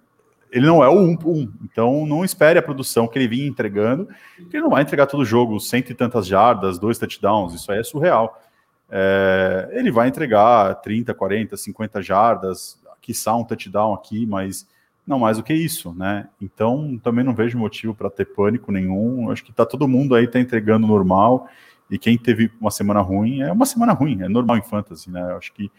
[0.55, 4.07] ele não é o 1 um, então não espere a produção que ele vinha entregando,
[4.49, 7.69] que ele não vai entregar todo o jogo, cento e tantas jardas, dois touchdowns, isso
[7.73, 8.41] aí é surreal.
[8.89, 14.65] É, ele vai entregar 30, 40, 50 jardas, quiçá um touchdown aqui, mas
[15.05, 16.29] não mais do que isso, né?
[16.41, 19.29] Então também não vejo motivo para ter pânico nenhum.
[19.29, 21.49] Acho que tá todo mundo aí tá entregando normal.
[21.91, 25.21] E quem teve uma semana ruim é uma semana ruim, é normal em fantasy, né?
[25.35, 25.69] Acho que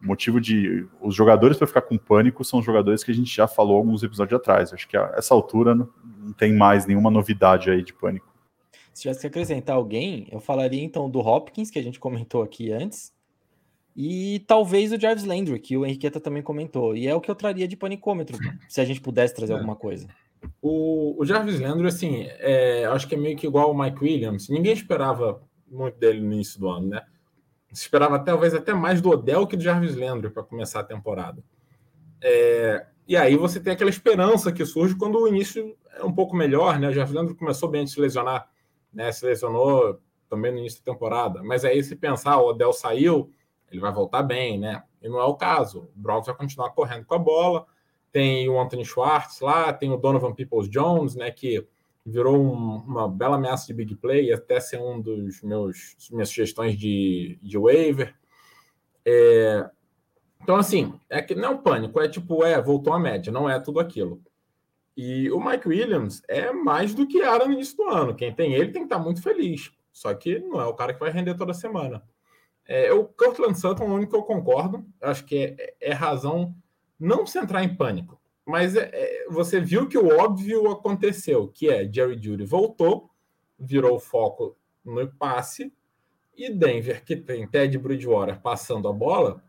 [0.00, 3.48] motivo de os jogadores para ficar com pânico são os jogadores que a gente já
[3.48, 4.72] falou alguns episódios atrás.
[4.72, 5.88] Acho que a essa altura não,
[6.36, 8.28] tem mais nenhuma novidade aí de pânico.
[8.92, 12.72] Se tivesse que acrescentar alguém, eu falaria então do Hopkins, que a gente comentou aqui
[12.72, 13.12] antes,
[13.96, 16.96] e talvez o Jarvis Landry, que o Henriqueta também comentou.
[16.96, 18.36] E é o que eu traria de panicômetro,
[18.68, 19.56] se a gente pudesse trazer é.
[19.56, 20.08] alguma coisa.
[20.62, 24.48] O, o Jarvis Landry, assim, é, acho que é meio que igual o Mike Williams.
[24.48, 27.02] Ninguém esperava muito dele no início do ano, né?
[27.72, 31.42] Se esperava talvez até mais do Odell que do Jarvis Landry para começar a temporada.
[32.20, 36.36] É, e aí você tem aquela esperança que surge quando o início é um pouco
[36.36, 36.88] melhor, né?
[36.88, 38.48] O Jarvis Landry começou bem a se lesionar,
[38.92, 39.12] né?
[39.12, 41.42] Se lesionou também no início da temporada.
[41.42, 43.30] Mas aí se pensar, o Odell saiu,
[43.70, 44.82] ele vai voltar bem, né?
[45.02, 45.90] E não é o caso.
[45.96, 47.66] O Broncos vai continuar correndo com a bola.
[48.10, 51.30] Tem o Anthony Schwartz lá, tem o Donovan Peoples Jones, né?
[51.30, 51.66] Que
[52.08, 56.76] virou um, uma bela ameaça de big play, até ser um dos meus minhas sugestões
[56.78, 58.14] de, de waiver.
[59.04, 59.68] É,
[60.42, 63.48] então, assim, é que não é um pânico, é tipo, é, voltou a média, não
[63.48, 64.20] é tudo aquilo.
[64.96, 68.14] E o Mike Williams é mais do que era no início do ano.
[68.14, 69.70] Quem tem ele tem que estar muito feliz.
[69.92, 72.02] Só que não é o cara que vai render toda semana.
[72.66, 76.54] É, o Cortland Sutton, o único que eu concordo, acho que é, é razão
[76.98, 78.17] não se entrar em pânico,
[78.48, 83.10] mas é, é, você viu que o óbvio aconteceu, que é Jerry Judy voltou,
[83.58, 85.70] virou foco no passe,
[86.34, 89.44] e Denver, que tem Ted Bridgewater passando a bola,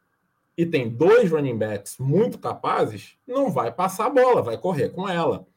[0.57, 5.07] e tem dois running backs muito capazes, não vai passar a bola, vai correr com
[5.07, 5.47] ela.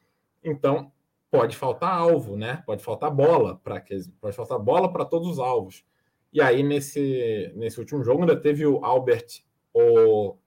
[0.41, 0.89] Então,
[1.29, 2.63] pode faltar alvo, né?
[2.65, 3.83] Pode faltar bola para
[4.21, 5.83] pode faltar bola para todos os alvos.
[6.31, 10.37] E aí, nesse, nesse último jogo, ainda teve o Albert, o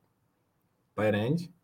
[0.95, 1.55] Tyrande,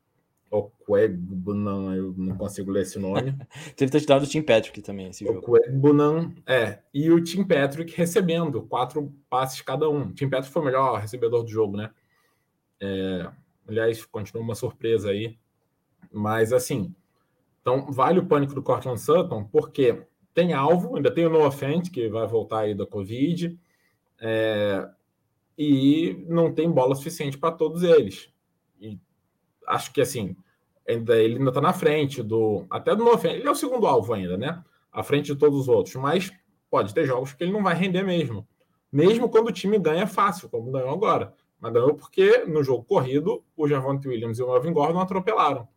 [0.52, 3.34] o Quegbunan, eu não consigo ler esse nome.
[3.74, 5.38] teve touchdown do Tim Patrick também, esse o jogo.
[5.40, 6.80] O Quegbunan, é.
[6.92, 10.08] E o Tim Patrick recebendo quatro passes cada um.
[10.08, 11.90] O Tim Patrick foi o melhor recebedor do jogo, né?
[12.78, 13.30] É,
[13.66, 15.38] aliás, continua uma surpresa aí.
[16.12, 16.94] Mas, assim,
[17.62, 20.02] então vale o pânico do Cortland Sutton, porque
[20.34, 23.58] tem alvo, ainda tem o Noah Fent, que vai voltar aí da Covid,
[24.20, 24.86] é,
[25.56, 28.30] e não tem bola suficiente para todos eles.
[29.66, 30.36] Acho que assim,
[30.88, 32.66] ainda, ele ainda está na frente do.
[32.70, 34.62] Até do Nofen, ele é o segundo alvo ainda, né?
[34.92, 36.30] À frente de todos os outros, mas
[36.70, 38.46] pode ter jogos que ele não vai render mesmo.
[38.90, 41.34] Mesmo quando o time ganha fácil, como ganhou agora.
[41.58, 45.68] Mas ganhou porque no jogo corrido, o Javante Williams e o Melvin Gordon atropelaram.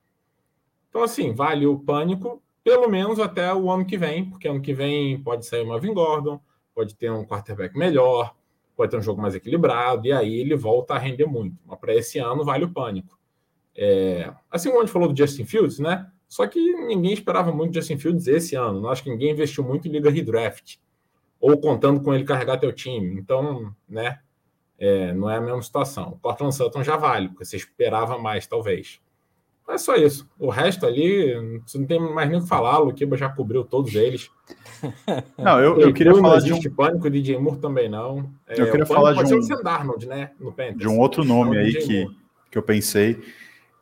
[0.89, 4.73] Então, assim, vale o pânico, pelo menos até o ano que vem, porque ano que
[4.73, 6.41] vem pode sair o Melvin Gordon,
[6.73, 8.35] pode ter um quarterback melhor,
[8.75, 11.57] pode ter um jogo mais equilibrado, e aí ele volta a render muito.
[11.65, 13.14] Mas para esse ano vale o pânico.
[13.77, 16.07] É, assim como a gente falou do Justin Fields, né?
[16.27, 18.81] Só que ninguém esperava muito do Justin Fields esse ano.
[18.81, 20.77] Não acho que ninguém investiu muito em liga redraft.
[21.39, 23.19] Ou contando com ele carregar teu time.
[23.19, 24.19] Então, né?
[24.77, 26.09] É, não é a mesma situação.
[26.09, 28.99] O Cortland Sutton já vale, porque você esperava mais, talvez.
[29.67, 30.29] É só isso.
[30.37, 31.33] O resto ali,
[31.65, 32.79] você não tem mais nem o que falar.
[32.79, 34.29] O Luquiba já cobriu todos eles.
[35.37, 36.61] Não, eu, eu queria falar de um...
[36.71, 38.29] pânico, DJ Moore também não.
[38.45, 39.39] É, eu queria falar de um...
[39.39, 40.31] Pode Darnold, né?
[40.75, 42.05] De um outro nome aí que,
[42.51, 43.19] que eu pensei,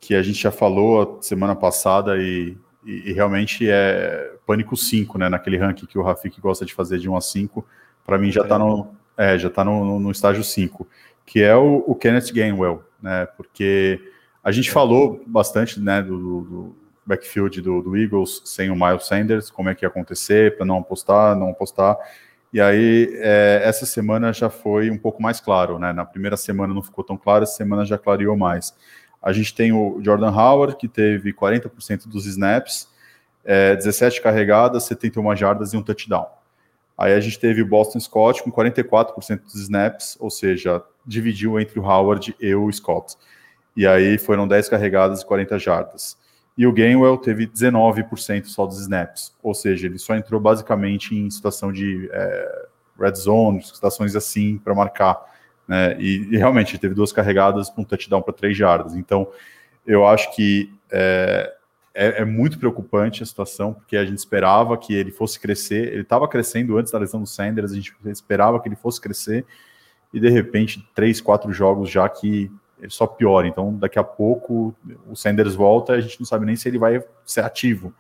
[0.04, 5.30] que a gente já falou semana passada e, e, e, realmente é pânico 5, né?
[5.30, 7.66] Naquele ranking que o Rafik gosta de fazer de 1 a 5.
[8.06, 10.86] Para mim já está no, é, já tá no, no estágio 5,
[11.26, 13.26] que é o, o Kenneth Gainwell, né?
[13.38, 14.02] Porque
[14.44, 19.50] a gente falou bastante né, do, do backfield do, do, Eagles sem o Miles Sanders,
[19.50, 21.98] como é que ia acontecer, para não apostar, não apostar.
[22.52, 25.94] E aí, é, essa semana já foi um pouco mais claro, né?
[25.94, 28.76] Na primeira semana não ficou tão claro, essa semana já clareou mais.
[29.24, 32.90] A gente tem o Jordan Howard, que teve 40% dos snaps,
[33.46, 36.28] é, 17 carregadas, 71 jardas e um touchdown.
[36.98, 41.80] Aí a gente teve o Boston Scott com 44% dos snaps, ou seja, dividiu entre
[41.80, 43.16] o Howard e o Scott.
[43.76, 46.18] E aí foram 10 carregadas e 40 jardas.
[46.56, 51.30] E o Gainwell teve 19% só dos snaps, ou seja, ele só entrou basicamente em
[51.32, 52.66] situação de é,
[53.00, 55.33] red zone, situações assim para marcar.
[55.68, 55.96] Né?
[56.00, 58.96] E, e, realmente teve duas carregadas com um touchdown para três jardas.
[58.96, 59.30] Então,
[59.86, 61.54] eu acho que é,
[61.94, 65.94] é, é, muito preocupante a situação, porque a gente esperava que ele fosse crescer.
[65.94, 69.46] Ele estava crescendo antes da lesão do Sanders, a gente esperava que ele fosse crescer,
[70.14, 73.48] e de repente, três, quatro jogos já que ele só piora.
[73.48, 74.76] Então, daqui a pouco
[75.08, 77.94] o Sanders volta, a gente não sabe nem se ele vai ser ativo,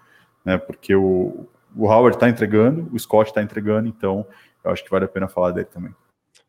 [0.44, 0.58] né?
[0.58, 4.26] Porque o, o Howard está entregando, o Scott está entregando, então
[4.64, 5.94] eu acho que vale a pena falar dele também.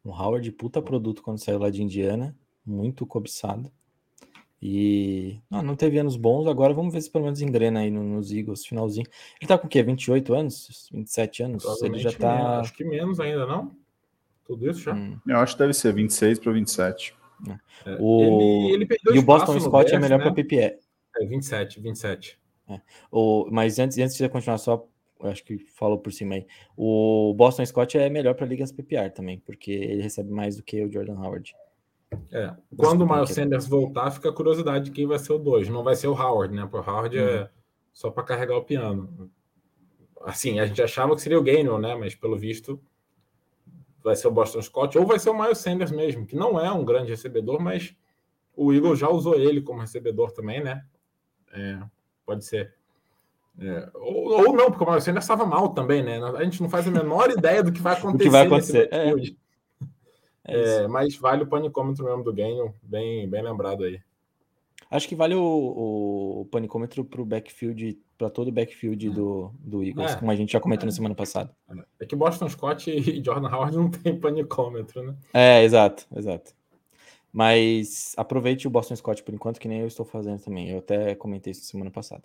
[0.05, 3.71] Um Howard, puta produto quando saiu lá de Indiana, muito cobiçado.
[4.61, 8.33] E não, não teve anos bons, agora vamos ver se pelo menos engrena aí nos
[8.33, 9.07] Eagles, finalzinho.
[9.39, 9.83] Ele tá com o quê?
[9.83, 10.89] 28 anos?
[10.93, 11.83] 27 anos?
[11.83, 12.35] Ele já tá.
[12.35, 13.77] Menos, acho que menos ainda, não?
[14.47, 14.95] Tudo isso já?
[14.95, 15.19] Hum.
[15.27, 17.15] Eu acho que deve ser 26 para 27.
[17.85, 17.97] É.
[18.01, 18.69] O...
[18.71, 20.25] Ele, ele e o Boston Scott é melhor né?
[20.25, 20.79] para PPE.
[21.17, 22.39] É 27, 27.
[22.69, 22.81] É.
[23.11, 24.87] O, mas antes, antes de continuar só,
[25.21, 26.47] acho que falou por cima aí.
[26.77, 30.85] O Boston Scott é melhor para ligas PPR também, porque ele recebe mais do que
[30.85, 31.55] o Jordan Howard.
[32.31, 32.55] É.
[32.77, 35.69] Quando o Miles Sanders voltar, fica a curiosidade de quem vai ser o 2.
[35.69, 36.63] Não vai ser o Howard, né?
[36.63, 37.25] Porque o Howard uhum.
[37.25, 37.51] é
[37.93, 39.31] só para carregar o piano.
[40.23, 41.95] Assim, a gente achava que seria o Gainwell, né?
[41.95, 42.81] Mas pelo visto
[44.03, 46.71] vai ser o Boston Scott, ou vai ser o Miles Sanders mesmo, que não é
[46.71, 47.97] um grande recebedor, mas
[48.55, 50.85] o Eagle já usou ele como recebedor também, né?
[51.51, 51.81] É,
[52.27, 52.75] pode ser.
[53.59, 56.19] É, ou, ou, não, porque o Sanders estava mal também, né?
[56.37, 58.17] A gente não faz a menor ideia do que vai acontecer.
[58.17, 58.89] o que vai acontecer.
[58.91, 59.13] É.
[60.47, 64.01] É, é mas vale o panicômetro mesmo do Ganho, bem, bem lembrado aí.
[64.91, 69.83] Acho que vale o, o panicômetro para o backfield, para todo o backfield do, do
[69.83, 71.55] Eagles, é, como a gente já comentou é, na semana passada.
[71.99, 75.17] É que Boston Scott e Jordan Howard não tem panicômetro, né?
[75.33, 76.53] É, exato, exato.
[77.33, 80.71] Mas aproveite o Boston Scott por enquanto, que nem eu estou fazendo também.
[80.71, 82.23] Eu até comentei isso semana passada.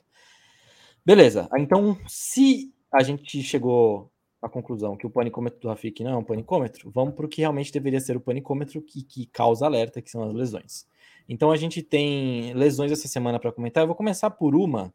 [1.09, 6.15] Beleza, então se a gente chegou à conclusão que o panicômetro do Rafik não é
[6.15, 10.03] um panicômetro, vamos para o que realmente deveria ser o panicômetro que, que causa alerta,
[10.03, 10.85] que são as lesões.
[11.27, 13.81] Então a gente tem lesões essa semana para comentar.
[13.81, 14.93] Eu vou começar por uma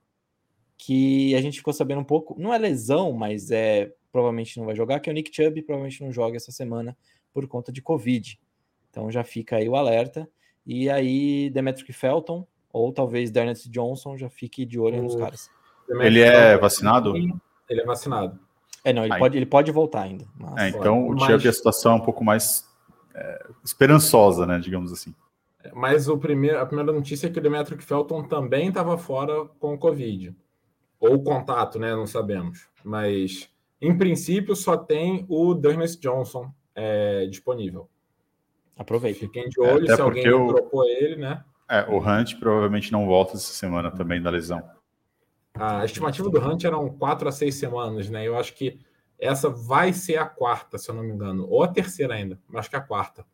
[0.78, 2.40] que a gente ficou sabendo um pouco.
[2.40, 6.00] Não é lesão, mas é provavelmente não vai jogar, que é o Nick Chubb, provavelmente
[6.00, 6.96] não joga essa semana
[7.32, 8.38] por conta de Covid.
[8.88, 10.30] Então já fica aí o alerta.
[10.64, 15.50] E aí, Demetric Felton, ou talvez Dernest Johnson, já fique de olho nos caras.
[15.88, 17.16] Ele é vacinado?
[17.16, 18.38] Ele é vacinado.
[18.84, 20.26] É, não, ele, pode, ele pode voltar ainda.
[20.38, 20.56] Mas...
[20.58, 22.68] É, então o Chubb, a situação é um pouco mais
[23.14, 25.14] é, esperançosa, né, digamos assim.
[25.72, 29.78] Mas o primeiro, a primeira notícia é que o Demetric Felton também estava fora com
[29.78, 30.34] Covid.
[31.00, 31.94] Ou contato, né?
[31.94, 32.68] Não sabemos.
[32.82, 33.48] Mas,
[33.80, 37.88] em princípio, só tem o Dermis Johnson é, disponível.
[38.76, 39.20] Aproveita.
[39.20, 40.48] Fiquem de olho é, se alguém o...
[40.48, 41.42] trocou ele, né?
[41.68, 44.62] É, o Hunt provavelmente não volta essa semana também da lesão.
[45.54, 48.26] A estimativa do Hunt eram quatro a seis semanas, né?
[48.26, 48.80] Eu acho que
[49.18, 51.46] essa vai ser a quarta, se eu não me engano.
[51.48, 53.24] Ou a terceira ainda, mas acho que é a quarta.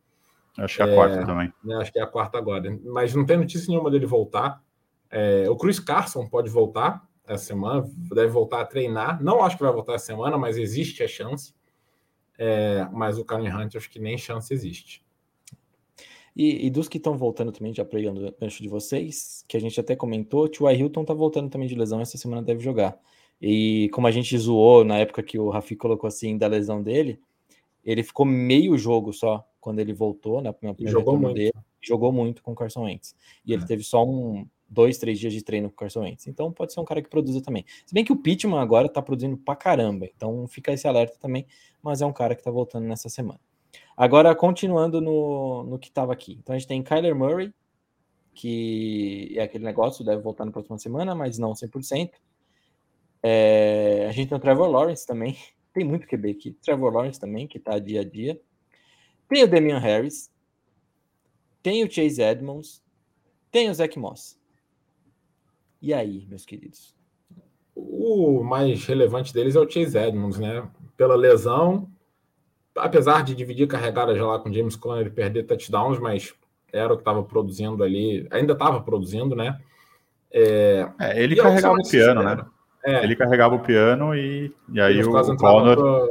[0.57, 1.53] Acho que é a quarta é, também.
[1.63, 2.77] Né, acho que é a quarta agora.
[2.85, 4.61] Mas não tem notícia nenhuma dele voltar.
[5.09, 9.21] É, o Chris Carson pode voltar essa semana, deve voltar a treinar.
[9.23, 11.55] Não acho que vai voltar essa semana, mas existe a chance.
[12.37, 15.03] É, mas o Karen Hunt, acho que nem chance existe.
[16.35, 19.59] E, e dos que estão voltando também, já pregando o gancho de vocês, que a
[19.59, 20.75] gente até comentou, o T.Y.
[20.79, 22.97] Hilton tá voltando também de lesão, essa semana deve jogar.
[23.41, 27.19] E como a gente zoou na época que o Rafi colocou assim da lesão dele,
[27.83, 30.53] ele ficou meio jogo só quando ele voltou, né?
[30.79, 31.35] Jogou muito.
[31.35, 33.15] Dele, jogou muito com o Carson Wentz.
[33.45, 33.55] E é.
[33.55, 36.27] ele teve só um, dois, três dias de treino com o Carson Wentz.
[36.27, 37.65] Então pode ser um cara que produza também.
[37.85, 40.07] Se bem que o Pittman agora tá produzindo pra caramba.
[40.15, 41.45] Então fica esse alerta também.
[41.81, 43.39] Mas é um cara que tá voltando nessa semana.
[44.01, 46.35] Agora, continuando no, no que estava aqui.
[46.41, 47.53] Então a gente tem Kyler Murray,
[48.33, 52.09] que é aquele negócio, deve voltar na próxima semana, mas não 100%.
[53.21, 55.37] É, a gente tem o Trevor Lawrence também.
[55.71, 56.51] Tem muito QB aqui.
[56.63, 58.41] Trevor Lawrence também, que está dia a dia.
[59.29, 60.31] Tem o Damian Harris.
[61.61, 62.83] Tem o Chase Edmonds.
[63.51, 64.35] Tem o Zach Moss.
[65.79, 66.95] E aí, meus queridos?
[67.75, 70.67] O mais relevante deles é o Chase Edmonds, né?
[70.97, 71.87] Pela lesão,
[72.75, 76.33] apesar de dividir carregada já lá com James Conner e perder touchdowns, mas
[76.71, 79.59] era o que estava produzindo ali, ainda estava produzindo, né?
[80.31, 82.45] É, é ele carregava o piano, né?
[82.83, 83.03] É.
[83.03, 86.09] Ele carregava o piano e, e aí o, o Conor.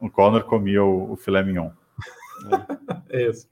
[0.00, 1.70] O Conor comia o, o filé mignon.
[3.10, 3.28] É.
[3.28, 3.46] Isso.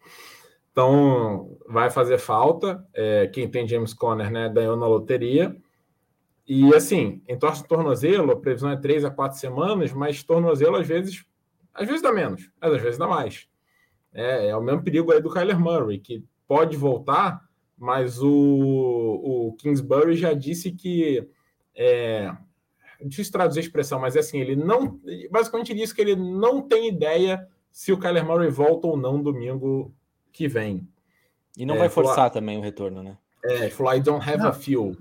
[0.73, 2.85] Então, vai fazer falta.
[2.95, 5.55] É, quem tem James Conner, né, ganhou na loteria.
[6.47, 10.87] E assim, em torce tornozelo, a previsão é 3 a 4 semanas, mas tornozelo às
[10.87, 11.25] vezes,
[11.75, 13.49] às vezes dá menos, mas às vezes dá mais.
[14.13, 17.43] É, é o mesmo perigo aí do Kyler Murray, que pode voltar,
[17.79, 21.29] mas o, o Kingsbury já disse que
[21.75, 22.33] é,
[23.09, 25.01] difícil traduzir a expressão, mas é assim, ele não.
[25.31, 29.95] Basicamente disse que ele não tem ideia se o Kyler Murray volta ou não domingo
[30.33, 30.87] que vem.
[31.57, 33.17] E não é, vai forçar falar, também o retorno, né?
[33.45, 34.49] É, I don't have não.
[34.49, 34.97] a feel.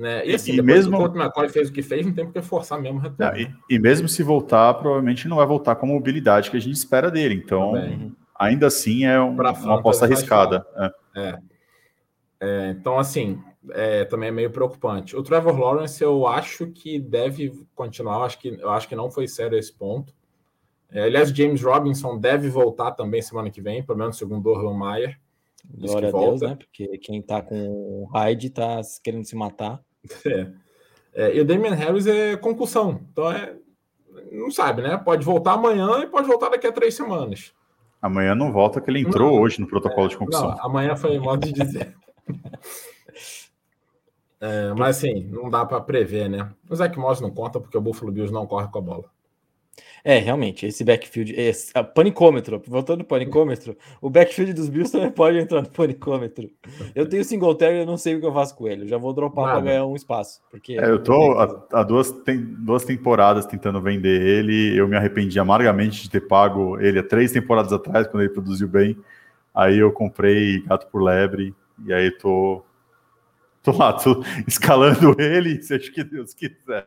[0.00, 0.26] Né?
[0.26, 2.98] E, assim, e mesmo o McCoy fez o que fez, não tem porque forçar mesmo
[2.98, 3.32] o retorno.
[3.32, 6.60] Não, e, e, mesmo se voltar, provavelmente não vai voltar com a mobilidade que a
[6.60, 7.34] gente espera dele.
[7.34, 8.16] Então, Também.
[8.34, 10.66] ainda assim é um, uma aposta arriscada.
[10.74, 11.20] É.
[11.20, 11.38] é.
[12.42, 13.38] É, então, assim,
[13.72, 15.14] é, também é meio preocupante.
[15.14, 18.16] O Trevor Lawrence, eu acho que deve continuar.
[18.16, 20.14] Eu acho que, eu acho que não foi sério esse ponto.
[20.90, 24.78] É, aliás, James Robinson deve voltar também semana que vem, pelo menos segundo o Urban
[24.78, 25.20] Meyer.
[25.78, 26.56] Glória a Deus, né?
[26.56, 29.78] Porque quem tá com o Hyde tá querendo se matar.
[30.26, 30.52] É.
[31.12, 31.36] é.
[31.36, 33.00] e o Damian Harris é concussão.
[33.12, 33.54] Então é.
[34.32, 34.96] Não sabe, né?
[34.96, 37.52] Pode voltar amanhã e pode voltar daqui a três semanas.
[38.00, 40.50] Amanhã não volta, que ele entrou não, hoje no protocolo de concussão.
[40.50, 41.94] Não, amanhã foi modo de dizer.
[44.40, 46.50] é, mas assim, não dá para prever, né?
[46.68, 49.04] O Zach Moss não conta porque o Buffalo Bills não corre com a bola.
[50.04, 55.10] É, realmente, esse backfield, esse, a panicômetro, voltando no panicômetro, o backfield dos Bills também
[55.10, 56.50] pode entrar no panicômetro.
[56.94, 59.12] Eu tenho Singletary, eu não sei o que eu faço com ele, eu já vou
[59.12, 60.40] dropar para ganhar um espaço.
[60.50, 61.38] Porque é, eu tô
[61.72, 66.80] há, duas, tem, duas temporadas tentando vender ele, eu me arrependi amargamente de ter pago
[66.80, 68.96] ele há três temporadas atrás, quando ele produziu bem.
[69.54, 72.62] Aí eu comprei gato por lebre, e aí tô,
[73.62, 76.86] tô lá, tô escalando ele, seja o que Deus quiser.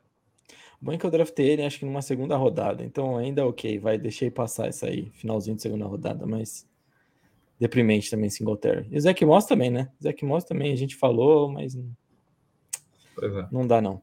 [0.84, 2.84] Bom é que eu draftei ele, acho que numa segunda rodada.
[2.84, 6.68] Então ainda é ok, vai, deixei passar isso aí, finalzinho de segunda rodada, mas
[7.58, 8.86] deprimente também Singletary.
[8.92, 9.90] E o Zach Moss também, né?
[9.98, 13.48] O Zach Moss também, a gente falou, mas é.
[13.50, 14.02] não dá não.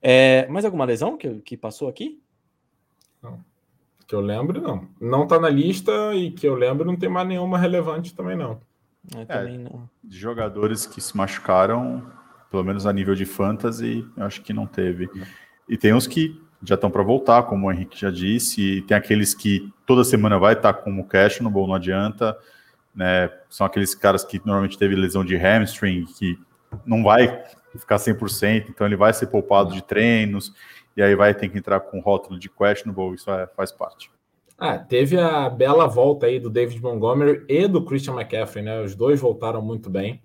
[0.00, 2.18] É, mais alguma lesão que, que passou aqui?
[3.22, 3.44] Não.
[4.06, 4.88] Que eu lembro, não.
[4.98, 8.58] Não tá na lista e que eu lembro não tem mais nenhuma relevante também, não.
[9.14, 9.86] É, também não.
[10.02, 12.10] De jogadores que se machucaram,
[12.50, 15.10] pelo menos a nível de fantasy, eu acho que não teve.
[15.14, 15.45] Não.
[15.68, 18.96] E tem uns que já estão para voltar, como o Henrique já disse, e tem
[18.96, 22.36] aqueles que toda semana vai estar tá com o questionable, não adianta,
[22.94, 23.30] né?
[23.48, 26.38] São aqueles caras que normalmente teve lesão de hamstring, que
[26.84, 27.42] não vai
[27.72, 30.52] ficar 100%, então ele vai ser poupado de treinos,
[30.96, 34.10] e aí vai ter que entrar com rótulo de questionable, isso é, faz parte.
[34.58, 38.80] Ah, teve a bela volta aí do David Montgomery e do Christian McCaffrey, né?
[38.80, 40.22] Os dois voltaram muito bem.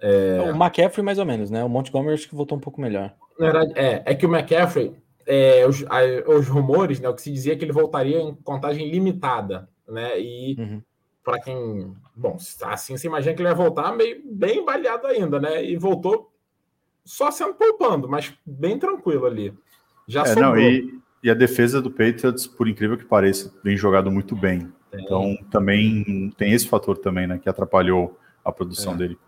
[0.00, 0.50] É...
[0.52, 1.62] O McCaffrey mais ou menos, né?
[1.62, 3.14] O Montgomery acho que voltou um pouco melhor.
[3.38, 4.94] Na verdade, é, é que o McCaffrey,
[5.26, 8.34] é, os, a, os rumores, né, o que se dizia é que ele voltaria em
[8.34, 10.18] contagem limitada, né?
[10.20, 10.82] E uhum.
[11.22, 15.64] para quem, bom, assim você imagina que ele vai voltar meio bem baleado ainda, né?
[15.64, 16.32] E voltou
[17.04, 19.54] só sendo poupando, mas bem tranquilo ali.
[20.06, 24.10] Já é, não, e, e, a defesa do Patriots, por incrível que pareça, vem jogado
[24.10, 24.72] muito bem.
[24.92, 25.00] É.
[25.00, 28.96] Então também tem esse fator também, né, que atrapalhou a produção é.
[28.96, 29.18] dele.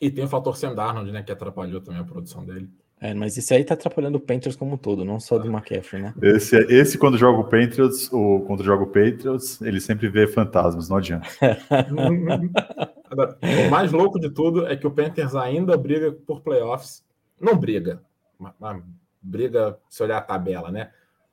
[0.00, 2.68] E tem o fator Sam Darnold, né, que atrapalhou também a produção dele.
[3.02, 6.00] É, mas isso aí tá atrapalhando o Panthers como um todo, não só do McCaffrey,
[6.00, 6.14] né?
[6.22, 10.88] Esse, esse quando joga o Panthers, ou quando joga o Patriots, ele sempre vê fantasmas,
[10.88, 11.26] não adianta.
[13.10, 17.04] Agora, o mais louco de tudo é que o Panthers ainda briga por playoffs.
[17.40, 18.00] Não briga,
[18.38, 18.80] mas, mas
[19.20, 20.92] briga se olhar a tabela, né?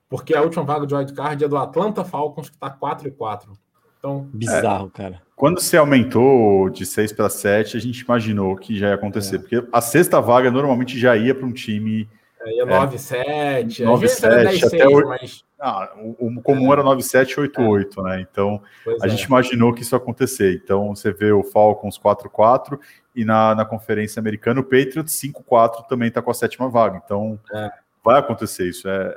[0.09, 3.53] Porque a última vaga de wildcard é do Atlanta Falcons, que tá 4 e 4.
[3.99, 5.21] Então, Bizarro, é, cara.
[5.35, 9.39] Quando se aumentou de 6 para 7, a gente imaginou que já ia acontecer, é.
[9.39, 12.09] porque a sexta vaga normalmente já ia para um time.
[12.41, 15.45] É, ia 9, 7, 9, 7, até 6, mas...
[15.59, 16.73] ah, o, o, comum é.
[16.73, 17.67] era 9, 7, 8, é.
[17.67, 18.21] 8, né?
[18.21, 19.09] Então pois a é.
[19.09, 20.61] gente imaginou que isso ia acontecer.
[20.63, 22.79] Então você vê o Falcons 4, 4
[23.13, 27.01] e na, na conferência americana o Patriots 5, 4 também está com a sétima vaga.
[27.03, 27.69] Então é.
[28.03, 28.87] vai acontecer isso.
[28.87, 29.07] É,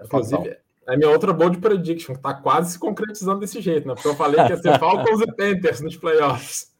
[0.00, 0.56] é Inclusive, fatal.
[0.90, 3.94] É minha outra bold prediction, que tá quase se concretizando desse jeito, né?
[3.94, 6.70] Porque eu falei que ia ser Falcons e Panthers nos playoffs.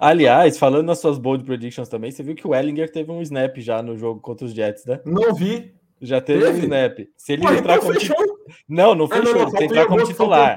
[0.00, 3.58] Aliás, falando nas suas bold predictions também, você viu que o Ellinger teve um snap
[3.58, 5.00] já no jogo contra os Jets, né?
[5.04, 5.74] Não vi.
[6.00, 6.60] Já teve, teve?
[6.60, 6.98] um snap.
[7.16, 8.16] Se ele Pô, entrar então como fechou.
[8.68, 9.32] Não, não fechou.
[9.32, 10.56] Ah, não, não, entrar como titular.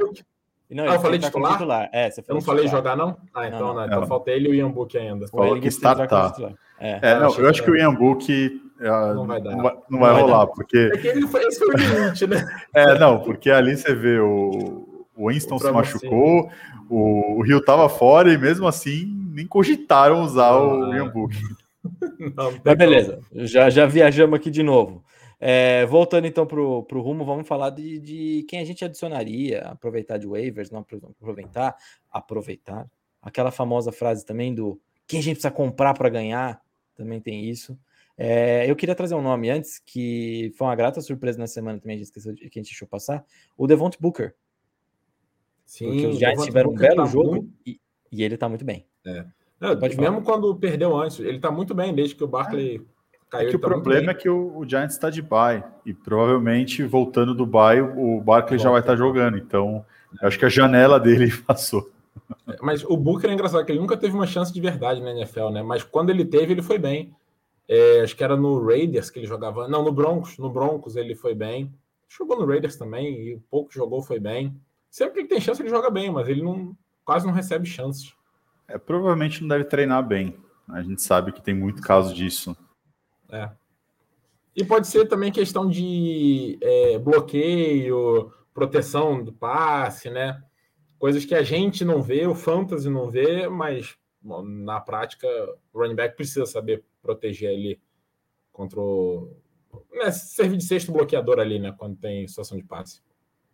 [0.69, 1.51] Não, ah, eu falei titular?
[1.53, 1.89] titular?
[1.91, 3.17] É, você eu não falei jogar, não?
[3.33, 3.85] Ah, então, não, não.
[3.85, 5.25] então falta ele e o Ian Book ainda.
[5.33, 6.53] O Ellinger que está, tá.
[6.79, 9.55] É, é não, eu acho que o Ian Book ah, não vai dar.
[9.55, 10.47] Não vai, não vai rolar, dar.
[10.47, 10.91] porque.
[10.93, 12.45] É que ele foi, esse foi o limite, né?
[12.73, 16.49] é, não, porque ali você vê o, o Winston o se machucou,
[16.89, 21.35] o, o Rio tava fora e mesmo assim nem cogitaram usar ah, o Ian Book.
[22.63, 25.03] Mas beleza, já, já viajamos aqui de novo.
[25.43, 30.19] É, voltando então para o rumo, vamos falar de, de, quem a gente adicionaria, aproveitar
[30.19, 30.85] de waivers, não
[31.19, 31.75] aproveitar,
[32.11, 32.87] aproveitar.
[33.19, 36.61] Aquela famosa frase também do quem a gente precisa comprar para ganhar,
[36.95, 37.77] também tem isso.
[38.23, 41.95] É, eu queria trazer um nome antes, que foi uma grata surpresa na semana também,
[41.95, 43.25] a gente esqueceu de, que a gente deixou passar,
[43.57, 44.35] o Devont Booker.
[45.65, 47.49] Sim, Porque os Giants tiveram um belo tá jogo muito...
[47.65, 48.85] e, e, ele tá muito bem.
[49.03, 49.25] É.
[49.59, 52.81] Não, mesmo quando perdeu antes, ele tá muito bem, desde que o Barkley é.
[53.27, 53.47] caiu.
[53.47, 56.83] É que o tá problema é que o, o Giants está de bye, e provavelmente
[56.83, 59.83] voltando do bye, o Barkley já vai estar tá jogando, então
[60.21, 61.89] acho que a janela dele passou.
[62.47, 65.09] É, mas o Booker é engraçado, que ele nunca teve uma chance de verdade na
[65.09, 65.63] NFL, né?
[65.63, 67.11] Mas quando ele teve, ele foi bem.
[67.73, 69.65] É, acho que era no Raiders que ele jogava.
[69.65, 70.37] Não, no Broncos.
[70.37, 71.73] No Broncos ele foi bem.
[72.09, 74.59] Jogou no Raiders também, e o pouco jogou foi bem.
[74.89, 78.13] Sempre que ele tem chance, ele joga bem, mas ele não quase não recebe chances.
[78.67, 80.35] É, provavelmente não deve treinar bem.
[80.67, 82.57] A gente sabe que tem muito caso disso.
[83.29, 83.49] É.
[84.53, 90.43] E pode ser também questão de é, bloqueio, proteção do passe, né?
[90.99, 95.27] Coisas que a gente não vê, o fantasy não vê, mas na prática
[95.73, 97.81] o running back precisa saber proteger ali
[98.51, 99.35] contra o.
[99.91, 101.73] Né, servir de sexto bloqueador ali, né?
[101.77, 103.01] Quando tem situação de passe.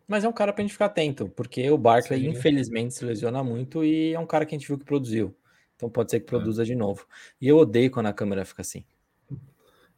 [0.06, 2.28] Mas é um cara para a gente ficar atento, porque o Barkley, Sim.
[2.30, 5.34] infelizmente, se lesiona muito e é um cara que a gente viu que produziu.
[5.76, 6.28] Então pode ser que é.
[6.28, 6.64] produza é.
[6.64, 7.06] de novo.
[7.40, 8.84] E eu odeio quando a câmera fica assim.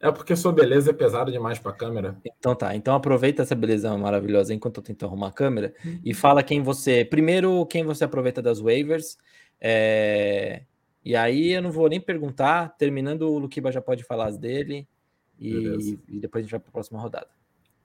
[0.01, 2.17] É porque sua beleza é pesada demais para a câmera.
[2.25, 2.75] Então tá.
[2.75, 5.99] Então aproveita essa beleza maravilhosa enquanto eu tento arrumar a câmera uhum.
[6.03, 7.05] e fala quem você.
[7.05, 9.17] Primeiro, quem você aproveita das waivers.
[9.61, 10.63] É...
[11.03, 12.75] E aí eu não vou nem perguntar.
[12.77, 14.87] Terminando, o Luquiba já pode falar dele.
[15.39, 17.27] E, e depois a gente vai para a próxima rodada.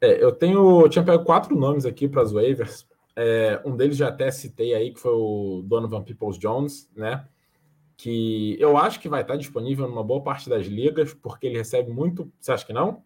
[0.01, 0.83] É, eu tenho.
[0.83, 2.87] Eu tinha pego quatro nomes aqui para as waivers.
[3.15, 7.27] É, um deles já até citei aí, que foi o Donovan Peoples Jones, né?
[7.97, 11.91] Que eu acho que vai estar disponível numa boa parte das ligas, porque ele recebe
[11.91, 12.31] muito.
[12.39, 13.03] Você acha que não?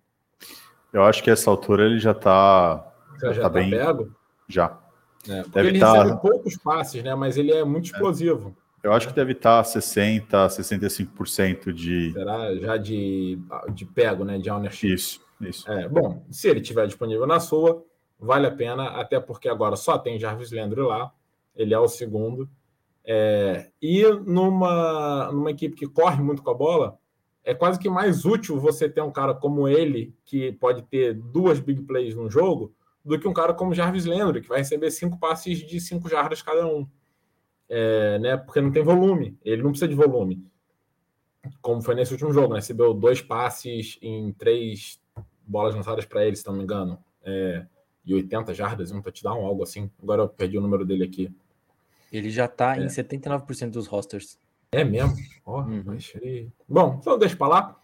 [0.92, 2.92] Eu acho que essa altura ele já está.
[3.20, 3.70] Já, já tá, tá bem.
[3.70, 4.12] Pego?
[4.48, 4.80] Já.
[5.28, 5.92] É, deve ele tá...
[5.92, 7.14] recebe poucos passes, né?
[7.14, 7.92] Mas ele é muito é.
[7.92, 8.56] explosivo.
[8.82, 12.12] Eu acho que deve estar 60%, 65% de.
[12.12, 13.38] Será já de,
[13.74, 14.38] de pego, né?
[14.38, 14.92] De ownership.
[14.92, 15.70] Isso, isso.
[15.70, 17.84] É, bom, se ele estiver disponível na sua,
[18.18, 21.12] vale a pena, até porque agora só tem Jarvis Landry lá,
[21.54, 22.48] ele é o segundo.
[23.04, 26.98] É, e numa, numa equipe que corre muito com a bola,
[27.44, 31.58] é quase que mais útil você ter um cara como ele, que pode ter duas
[31.58, 32.74] big plays no jogo,
[33.04, 36.42] do que um cara como Jarvis Landry, que vai receber cinco passes de cinco jardas
[36.42, 36.86] cada um.
[37.72, 40.44] É, né, porque não tem volume, ele não precisa de volume.
[41.62, 45.00] Como foi nesse último jogo, né, recebeu dois passes em três
[45.46, 46.98] bolas lançadas para ele, se não me engano.
[47.22, 47.64] É,
[48.04, 49.90] e 80 jardas, um touchdown, algo assim.
[50.02, 51.32] Agora eu perdi o número dele aqui.
[52.12, 52.82] Ele já tá é.
[52.82, 54.38] em 79% dos rosters.
[54.72, 55.14] É mesmo?
[55.44, 55.98] Oh, uhum.
[56.68, 57.76] Bom, então deixa para lá.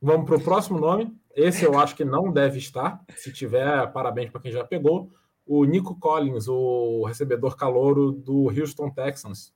[0.00, 1.12] Vamos para o próximo nome.
[1.34, 3.02] Esse eu acho que não deve estar.
[3.16, 5.10] Se tiver, parabéns para quem já pegou.
[5.46, 9.52] O Nico Collins, o recebedor calouro do Houston Texans.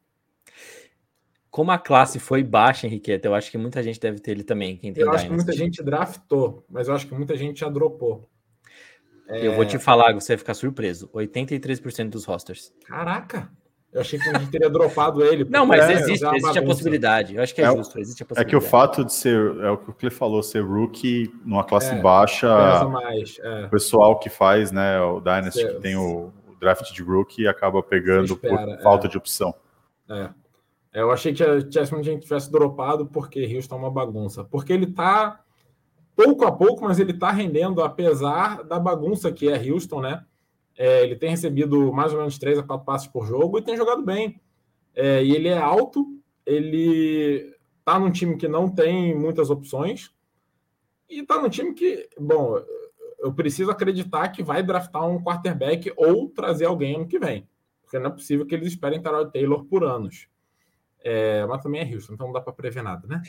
[1.51, 4.79] Como a classe foi baixa, Henriqueta, eu acho que muita gente deve ter ele também.
[4.95, 8.29] Eu acho que muita gente draftou, mas eu acho que muita gente já dropou.
[9.29, 9.47] É...
[9.47, 11.09] Eu vou te falar, você vai ficar surpreso.
[11.09, 12.73] 83% dos rosters.
[12.85, 13.51] Caraca!
[13.97, 15.47] Eu achei que a gente teria dropado ele.
[15.49, 17.35] Não, mas é, existe, existe a possibilidade.
[17.35, 18.47] Eu acho que é, é justo, existe a possibilidade.
[18.47, 21.65] É que o fato de ser, é o que o Cliff falou, ser rookie numa
[21.65, 23.65] classe é, baixa, mais, é.
[23.65, 27.83] o pessoal que faz, né, o Dynasty, que tem o, o, draft de rookie, acaba
[27.83, 29.55] pegando espera, por falta de opção.
[30.11, 30.29] É.
[30.93, 34.45] Eu achei que a gente tivesse dropado porque Houston é uma bagunça.
[34.45, 35.41] Porque ele tá
[36.15, 40.23] pouco a pouco, mas ele está rendendo, apesar da bagunça que é Houston, né?
[40.77, 43.77] É, ele tem recebido mais ou menos 3 a 4 passes por jogo e tem
[43.77, 44.41] jogado bem.
[44.95, 46.07] É, e ele é alto,
[46.45, 50.11] ele está num time que não tem muitas opções
[51.09, 52.59] e está num time que, bom,
[53.19, 57.49] eu preciso acreditar que vai draftar um quarterback ou trazer alguém ano que vem.
[57.83, 60.29] Porque não é possível que eles esperem Tarot Taylor por anos.
[61.09, 63.23] É, mas também é Houston, então não dá para prever nada, né?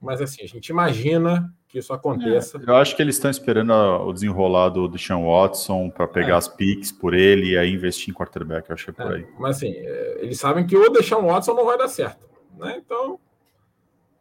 [0.00, 2.56] Mas assim, a gente imagina que isso aconteça.
[2.58, 6.36] É, eu acho que eles estão esperando o desenrolar do Deshaun Watson para pegar é.
[6.36, 9.16] as picks por ele e aí investir em quarterback, eu acho que é por é,
[9.16, 9.26] aí.
[9.40, 12.24] Mas assim, é, eles sabem que o Deshaun Watson não vai dar certo,
[12.56, 12.76] né?
[12.78, 13.18] Então,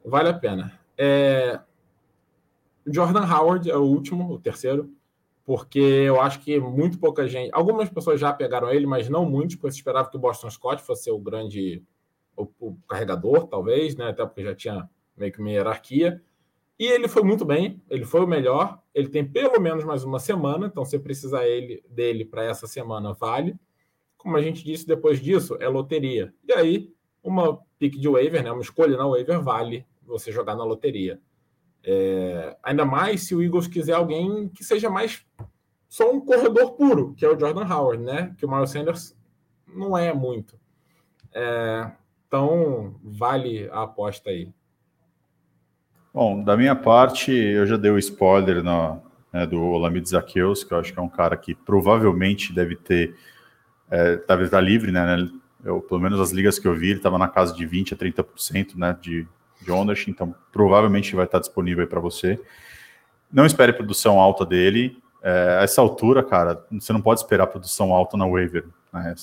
[0.04, 0.72] vale a pena.
[0.98, 1.60] É,
[2.88, 4.90] Jordan Howard é o último, o terceiro,
[5.44, 7.52] porque eu acho que muito pouca gente.
[7.54, 10.82] Algumas pessoas já pegaram ele, mas não muitos, porque se esperava que o Boston Scott
[10.82, 11.84] fosse o grande
[12.36, 14.10] o, o, carregador, talvez, né?
[14.10, 16.22] Até porque já tinha meio que uma hierarquia.
[16.78, 18.82] E ele foi muito bem, ele foi o melhor.
[18.94, 23.14] Ele tem pelo menos mais uma semana, então se precisar ele, dele para essa semana,
[23.14, 23.56] vale.
[24.18, 26.34] Como a gente disse, depois disso é loteria.
[26.48, 28.52] E aí, uma pick de waiver, né?
[28.52, 31.20] Uma escolha na waiver vale você jogar na loteria.
[31.84, 35.26] É, ainda mais se o Eagles quiser alguém que seja mais
[35.88, 38.36] só um corredor puro, que é o Jordan Howard, né?
[38.38, 39.16] Que o Miles Sanders
[39.68, 40.60] não é muito.
[41.32, 41.92] É,
[42.36, 44.50] então, vale a aposta aí.
[46.14, 50.80] Bom, da minha parte, eu já dei o spoiler né, do Olamide Zaqueus, que eu
[50.80, 53.16] acho que é um cara que provavelmente deve ter,
[53.90, 55.30] é, deve estar livre, né?
[55.64, 57.96] Eu, pelo menos as ligas que eu vi, ele estava na casa de 20% a
[57.96, 59.26] 30% né, de,
[59.62, 62.40] de ownership, então provavelmente vai estar disponível para você.
[63.32, 65.02] Não espere produção alta dele.
[65.24, 68.66] É, a essa altura, cara, você não pode esperar produção alta na waiver.
[69.04, 69.16] Né?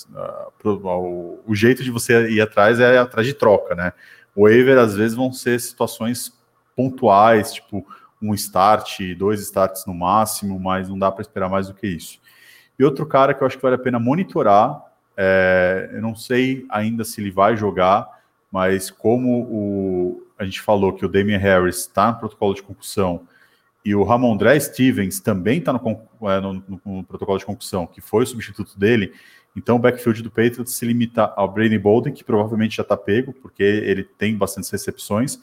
[0.65, 3.93] O, jeito de você ir atrás é atrás de troca, né?
[4.35, 6.33] O waiver, às vezes, vão ser situações
[6.75, 7.87] pontuais, tipo
[8.21, 12.21] um start, dois starts no máximo, mas não dá para esperar mais do que isso.
[12.79, 14.81] E outro cara que eu acho que vale a pena monitorar,
[15.17, 20.93] é, eu não sei ainda se ele vai jogar, mas como o, a gente falou
[20.93, 23.27] que o Damian Harris está no protocolo de concussão
[23.85, 25.81] e o Ramondre Stevens também está no,
[26.23, 29.13] é, no, no, protocolo de concussão, que foi o substituto dele,
[29.57, 33.33] então o backfield do Patriots se limita ao Brady Bolden, que provavelmente já está pego,
[33.33, 35.41] porque ele tem bastantes recepções,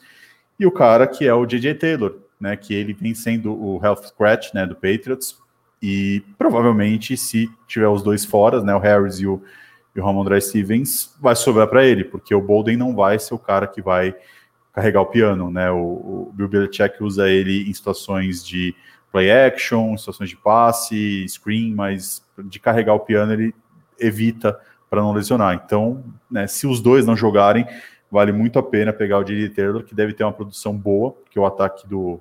[0.58, 1.74] e o cara que é o J.J.
[1.74, 5.38] Taylor, né, que ele vem sendo o health scratch né, do Patriots,
[5.82, 9.42] e provavelmente se tiver os dois fora, né, o Harris e o,
[9.94, 13.38] e o Ramondre Stevens, vai sobrar para ele, porque o Bolden não vai ser o
[13.38, 14.14] cara que vai
[14.72, 15.70] carregar o piano, né?
[15.70, 18.74] O, o Bill Belichick usa ele em situações de
[19.10, 23.54] play action, situações de passe, screen, mas de carregar o piano ele
[24.00, 25.60] evita para não lesionar.
[25.64, 27.66] Então, né, se os dois não jogarem,
[28.10, 29.50] vale muito a pena pegar o J.D.
[29.50, 32.20] Taylor, que deve ter uma produção boa, porque o ataque do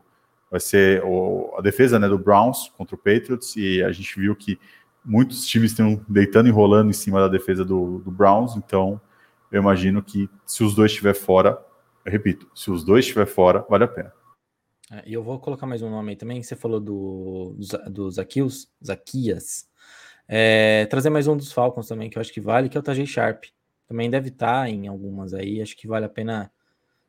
[0.52, 4.36] vai ser o, a defesa né, do Browns contra o Patriots, e a gente viu
[4.36, 4.60] que
[5.06, 9.00] muitos times estão deitando e rolando em cima da defesa do, do Browns, então
[9.52, 11.64] eu imagino que se os dois estiver fora,
[12.06, 14.14] repito, se os dois estiver fora, vale a pena.
[14.92, 16.42] É, e eu vou colocar mais um nome aí também.
[16.42, 17.56] Você falou do,
[17.92, 19.69] do Zaquios, Zaquias.
[20.32, 22.84] É, trazer mais um dos Falcons também, que eu acho que vale, que é o
[22.84, 23.46] Tajay Sharp.
[23.88, 25.60] Também deve estar tá em algumas aí.
[25.60, 26.52] Acho que vale a pena.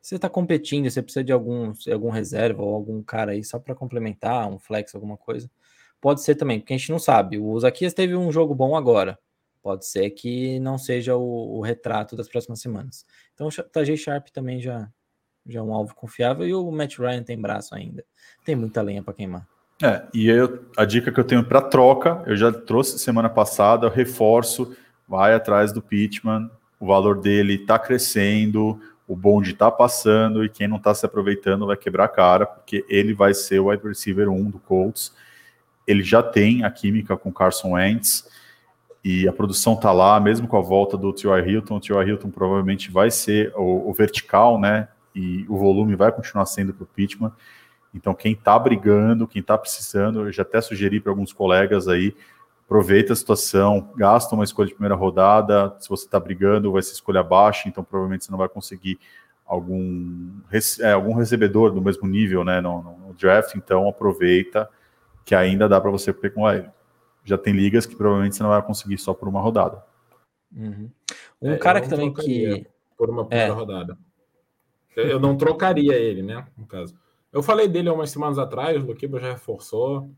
[0.01, 3.75] Você está competindo, você precisa de algum, algum reserva ou algum cara aí só para
[3.75, 5.47] complementar, um flex, alguma coisa.
[6.01, 7.37] Pode ser também, porque a gente não sabe.
[7.37, 9.19] O Zaquias teve um jogo bom agora.
[9.61, 13.05] Pode ser que não seja o, o retrato das próximas semanas.
[13.35, 14.91] Então o Tajay Sharp também já,
[15.45, 16.47] já é um alvo confiável.
[16.47, 18.03] E o Matt Ryan tem braço ainda.
[18.43, 19.47] Tem muita lenha para queimar.
[19.81, 23.87] É, e eu, a dica que eu tenho para troca, eu já trouxe semana passada,
[23.87, 24.75] eu reforço,
[25.07, 30.67] vai atrás do Pitman, o valor dele está crescendo, o bonde está passando e quem
[30.67, 34.29] não está se aproveitando vai quebrar a cara, porque ele vai ser o wide receiver
[34.29, 35.13] 1 do Colts.
[35.85, 38.27] Ele já tem a química com Carson Wentz
[39.03, 41.49] e a produção está lá, mesmo com a volta do T.Y.
[41.49, 41.75] Hilton.
[41.75, 42.07] O T.Y.
[42.07, 44.87] Hilton provavelmente vai ser o, o vertical, né?
[45.15, 47.31] e o volume vai continuar sendo para o Pitman.
[47.93, 52.15] Então, quem está brigando, quem está precisando, eu já até sugeri para alguns colegas aí,
[52.63, 55.75] aproveita a situação, gasta uma escolha de primeira rodada.
[55.79, 58.97] Se você está brigando, vai ser escolha baixa, então provavelmente você não vai conseguir
[59.45, 60.31] algum,
[60.79, 63.55] é, algum recebedor do mesmo nível né, no, no, draft.
[63.55, 64.69] Então, aproveita
[65.25, 66.69] que ainda dá para você pegar ele.
[67.25, 69.83] Já tem ligas que provavelmente você não vai conseguir só por uma rodada.
[70.55, 70.89] Uhum.
[71.41, 72.65] Um é, cara que também que
[72.97, 73.55] por uma primeira é.
[73.55, 73.97] rodada.
[74.95, 76.45] Eu não trocaria ele, né?
[76.57, 77.00] No caso.
[77.31, 80.11] Eu falei dele há umas semanas atrás, o Luquiba já reforçou.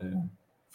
[0.00, 0.06] É,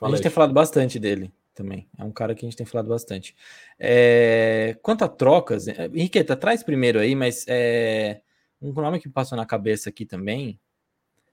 [0.01, 1.89] a gente tem falado bastante dele também.
[1.97, 3.36] É um cara que a gente tem falado bastante.
[3.80, 8.22] É, quanto a trocas, é, Henriqueta, traz primeiro aí, mas é,
[8.62, 10.60] um nome que passou na cabeça aqui também,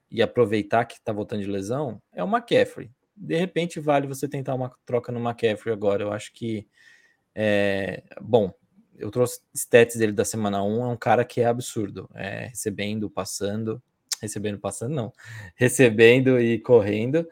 [0.09, 2.91] e aproveitar que está voltando de lesão, é o McCaffrey.
[3.15, 6.03] De repente, vale você tentar uma troca no McCaffrey agora.
[6.03, 6.67] Eu acho que.
[7.33, 8.53] É, bom,
[8.97, 13.09] eu trouxe stats dele da semana 1, é um cara que é absurdo, é, recebendo,
[13.09, 13.81] passando,
[14.21, 15.13] recebendo, passando, não,
[15.55, 17.27] recebendo e correndo,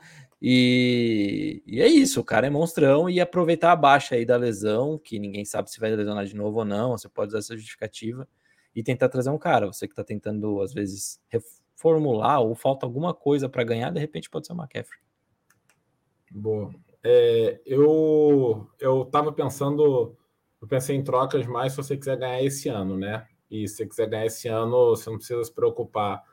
[0.46, 4.98] e, e, é isso, o cara é monstrão e aproveitar a baixa aí da lesão,
[4.98, 8.28] que ninguém sabe se vai lesionar de novo ou não, você pode usar essa justificativa
[8.76, 13.14] e tentar trazer um cara, você que está tentando, às vezes, reformular ou falta alguma
[13.14, 15.00] coisa para ganhar, de repente pode ser o McCaffrey.
[16.30, 16.76] Boa.
[17.02, 20.18] É, eu eu estava pensando
[20.62, 23.28] eu pensei em trocas mais se você quiser ganhar esse ano, né?
[23.52, 26.24] E se você quiser ganhar esse ano, você não precisa se preocupar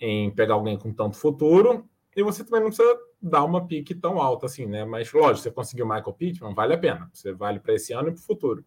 [0.00, 1.88] em pegar alguém com tanto futuro.
[2.16, 4.84] E você também não precisa dar uma pique tão alta assim, né?
[4.84, 7.10] Mas, lógico, você conseguiu o Michael Pittman, vale a pena.
[7.12, 8.64] Você vale para esse ano e para o futuro.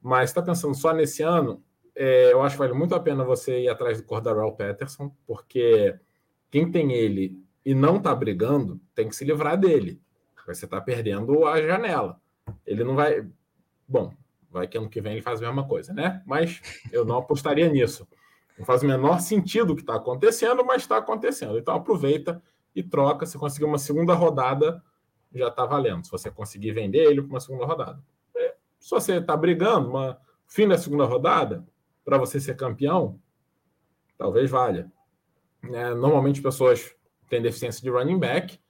[0.00, 1.62] Mas está pensando só nesse ano,
[1.94, 5.98] é, eu acho que vale muito a pena você ir atrás do Cordarrelle Patterson, porque
[6.50, 10.00] quem tem ele e não está brigando tem que se livrar dele.
[10.46, 12.20] Você está perdendo a janela.
[12.66, 13.26] Ele não vai.
[13.88, 14.12] Bom,
[14.50, 16.22] vai que ano que vem ele faz a mesma coisa, né?
[16.26, 16.60] Mas
[16.92, 18.06] eu não apostaria nisso.
[18.58, 21.58] Não faz o menor sentido o que está acontecendo, mas está acontecendo.
[21.58, 22.42] Então aproveita
[22.74, 23.26] e troca.
[23.26, 24.82] Se conseguir uma segunda rodada,
[25.34, 26.04] já está valendo.
[26.04, 28.02] Se você conseguir vender ele para uma segunda rodada.
[28.36, 31.66] É, se você está brigando, uma fim da segunda rodada,
[32.04, 33.18] para você ser campeão,
[34.16, 34.90] talvez valha.
[35.64, 36.94] É, normalmente pessoas
[37.28, 38.60] têm deficiência de running back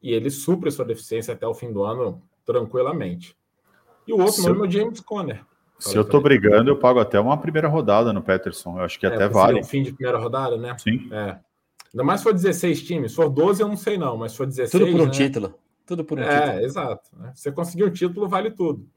[0.00, 3.36] e ele supre sua deficiência até o fim do ano tranquilamente.
[4.06, 5.44] E o outro se nome é o James Conner.
[5.78, 8.78] Se eu tô brigando, eu pago até uma primeira rodada no Peterson.
[8.78, 9.60] Eu acho que é, até vale.
[9.60, 10.76] Um fim de primeira rodada, né?
[10.78, 11.08] Sim.
[11.12, 11.38] É.
[11.92, 13.10] Ainda mais se for 16 times.
[13.12, 14.70] Se for 12, eu não sei não, mas se for 16.
[14.70, 15.10] Tudo por um né?
[15.10, 15.54] título.
[15.86, 16.58] Tudo por um é, título.
[16.58, 17.10] É, exato.
[17.34, 18.88] Se você conseguir um título, vale tudo.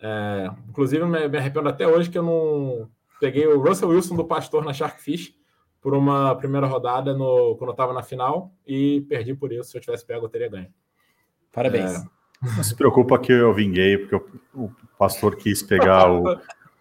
[0.00, 2.88] É, inclusive, me, me arrependo até hoje que eu não
[3.20, 5.34] peguei o Russell Wilson do Pastor na Sharkfish
[5.80, 9.70] por uma primeira rodada no, quando eu estava na final e perdi por isso.
[9.70, 10.68] Se eu tivesse pego, eu teria ganho.
[11.52, 11.94] Parabéns.
[11.94, 12.04] É,
[12.42, 14.16] não se preocupa que eu vinguei, porque
[14.54, 16.38] o, o pastor quis pegar o,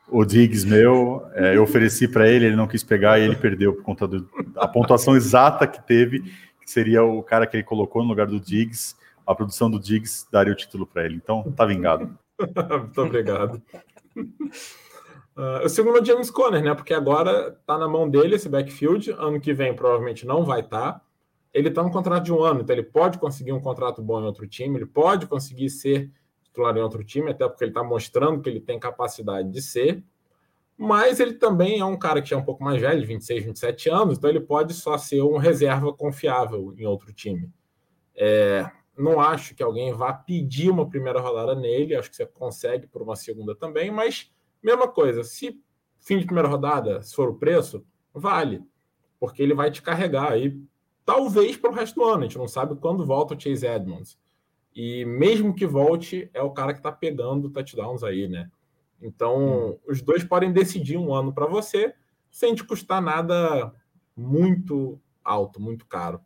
[0.10, 3.74] o Diggs meu, é, eu ofereci para ele, ele não quis pegar e ele perdeu
[3.74, 6.22] por conta da pontuação exata que teve,
[6.62, 8.95] que seria o cara que ele colocou no lugar do Diggs,
[9.26, 11.16] a produção do Diggs daria o título para ele.
[11.16, 12.18] Então, tá vingado.
[12.39, 13.62] Muito obrigado.
[15.36, 16.74] Uh, o segundo é James Conner, né?
[16.74, 19.12] Porque agora tá na mão dele esse backfield.
[19.12, 20.93] Ano que vem provavelmente não vai estar.
[20.93, 21.01] Tá
[21.58, 24.26] ele está no contrato de um ano, então ele pode conseguir um contrato bom em
[24.26, 26.12] outro time, ele pode conseguir ser
[26.43, 30.03] titular em outro time, até porque ele está mostrando que ele tem capacidade de ser.
[30.78, 34.18] Mas ele também é um cara que é um pouco mais velho, 26, 27 anos,
[34.18, 37.51] então ele pode só ser um reserva confiável em outro time.
[38.16, 42.86] É, não acho que alguém vá pedir uma primeira rodada nele, acho que você consegue
[42.86, 44.32] por uma segunda também, mas
[44.62, 45.60] mesma coisa, se
[45.99, 47.84] fim de primeira rodada, se for o preço,
[48.14, 48.64] vale,
[49.20, 50.55] porque ele vai te carregar aí,
[51.08, 54.20] talvez para o resto do ano, a gente não sabe quando volta o Chase Edmonds.
[54.76, 58.51] E mesmo que volte, é o cara que está pegando touchdowns aí, né?
[59.01, 59.78] Então, hum.
[59.88, 61.95] os dois podem decidir um ano para você
[62.30, 63.74] sem te custar nada
[64.16, 66.20] muito alto, muito caro.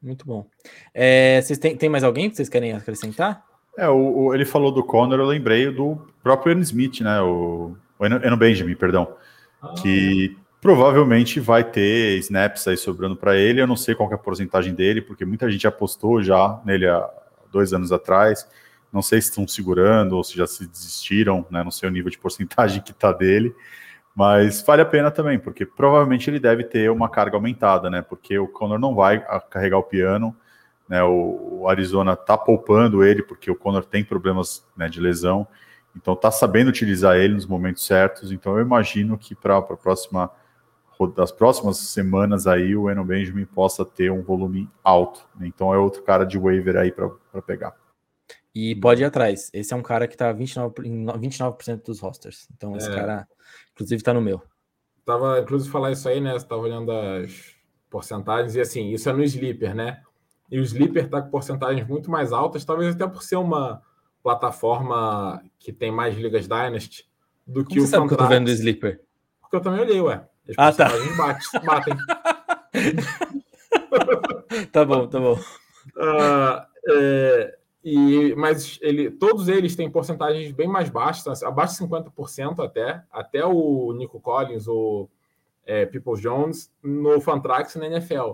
[0.00, 0.46] Muito bom.
[0.94, 3.44] É, vocês têm, tem mais alguém que vocês querem acrescentar?
[3.76, 7.20] É, o, o, ele falou do Connor, eu lembrei do próprio Aaron Smith, né?
[7.20, 9.14] O, o Eno Benjamin, perdão.
[9.60, 10.47] Ah, que é.
[10.60, 13.60] Provavelmente vai ter snaps aí sobrando para ele.
[13.60, 17.08] Eu não sei qual é a porcentagem dele, porque muita gente apostou já nele há
[17.50, 18.48] dois anos atrás.
[18.92, 21.62] Não sei se estão segurando ou se já se desistiram, né?
[21.62, 23.54] Não sei o nível de porcentagem que está dele.
[24.14, 28.02] Mas vale a pena também, porque provavelmente ele deve ter uma carga aumentada, né?
[28.02, 30.34] Porque o Conor não vai carregar o piano,
[30.88, 31.02] né?
[31.04, 35.46] O, Arizona tá poupando ele, porque o Conor tem problemas né, de lesão,
[35.94, 38.32] então tá sabendo utilizar ele nos momentos certos.
[38.32, 40.30] Então eu imagino que para a próxima
[41.06, 45.28] das próximas semanas aí o Eno Benjamin possa ter um volume alto.
[45.36, 45.46] Né?
[45.46, 47.74] Então é outro cara de waiver aí para pegar.
[48.54, 49.50] E pode ir atrás.
[49.52, 52.48] Esse é um cara que tá 29, em 29% dos rosters.
[52.52, 52.94] Então esse é.
[52.94, 53.28] cara
[53.78, 54.42] Inclusive tá no meu.
[55.04, 56.32] Tava, inclusive, falar isso aí, né?
[56.32, 57.54] Você tava olhando as
[57.88, 60.02] porcentagens e assim, isso é no Sleeper, né?
[60.50, 63.80] E o Sleeper tá com porcentagens muito mais altas, talvez até por ser uma
[64.20, 67.08] plataforma que tem mais ligas Dynasty
[67.46, 69.00] do que Como o você sabe que eu tô vendo o Sleeper?
[69.40, 70.28] Porque eu também olhei, ué.
[70.56, 70.88] Ah, tá.
[71.16, 71.94] Bate, batem.
[74.72, 75.38] tá bom, tá bom.
[75.96, 82.64] Uh, é, e, mas ele, todos eles têm porcentagens bem mais baixas, abaixo de 50%
[82.64, 85.08] até, até o Nico Collins, o
[85.64, 88.32] é, People Jones, no Fantrax e na NFL.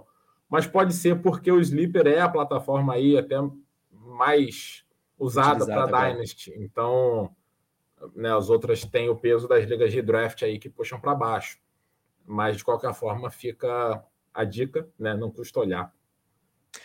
[0.48, 3.36] Mas pode ser porque o Sleeper é a plataforma aí até
[3.90, 4.84] mais
[5.18, 6.52] usada para Dynasty.
[6.56, 7.34] Então,
[8.14, 11.58] né, as outras têm o peso das ligas de draft aí que puxam para baixo.
[12.26, 14.02] Mas, de qualquer forma, fica
[14.32, 15.14] a dica, né?
[15.14, 15.92] Não custa olhar.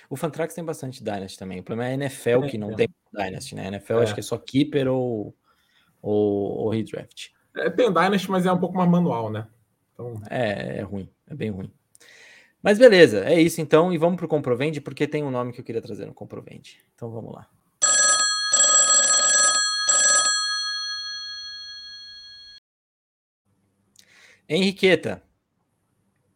[0.10, 1.60] O Fantrax tem bastante Dynasty também.
[1.60, 3.64] O problema é a NFL que não tem Dynasty, né?
[3.64, 4.04] A NFL é.
[4.04, 5.36] acho que é só Keeper ou,
[6.02, 7.32] ou, ou Redraft.
[7.56, 9.48] É, tem Dynasty, mas é um pouco mais manual, né?
[9.94, 10.14] Então...
[10.30, 11.72] É, é ruim, é bem ruim.
[12.62, 13.92] Mas beleza, é isso então.
[13.92, 16.80] E vamos para o Comprovende, porque tem um nome que eu queria trazer no Comprovende.
[16.94, 17.48] Então vamos lá.
[24.48, 25.22] Henriqueta,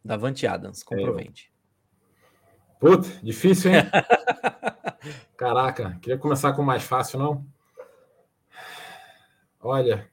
[0.04, 1.50] Davante Adams, Comprovende.
[2.78, 3.82] Puta, difícil, hein?
[5.36, 7.46] Caraca, queria começar com o mais fácil, não?
[9.60, 10.10] Olha.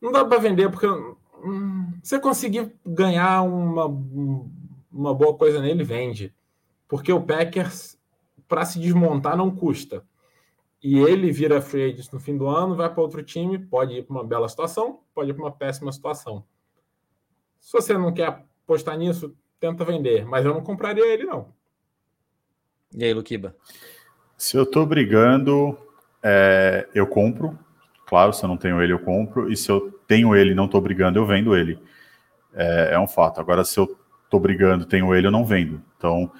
[0.00, 3.86] Não dá para vender, porque hum, você conseguir ganhar uma,
[4.92, 6.32] uma boa coisa nele, vende.
[6.86, 7.98] Porque o Packers,
[8.46, 10.04] para se desmontar, não custa.
[10.80, 14.04] E ele vira free agent no fim do ano, vai para outro time, pode ir
[14.04, 16.44] para uma bela situação, pode ir para uma péssima situação.
[17.66, 21.48] Se você não quer apostar nisso, tenta vender, mas eu não compraria ele, não.
[22.94, 23.56] E aí, Luquiba?
[24.38, 25.76] Se eu estou brigando,
[26.22, 27.58] é, eu compro.
[28.06, 29.50] Claro, se eu não tenho ele, eu compro.
[29.50, 31.76] E se eu tenho ele e não estou brigando, eu vendo ele.
[32.54, 33.40] É, é, um fato.
[33.40, 35.82] Agora, se eu estou brigando, tenho ele, eu não vendo.
[35.96, 36.30] Então,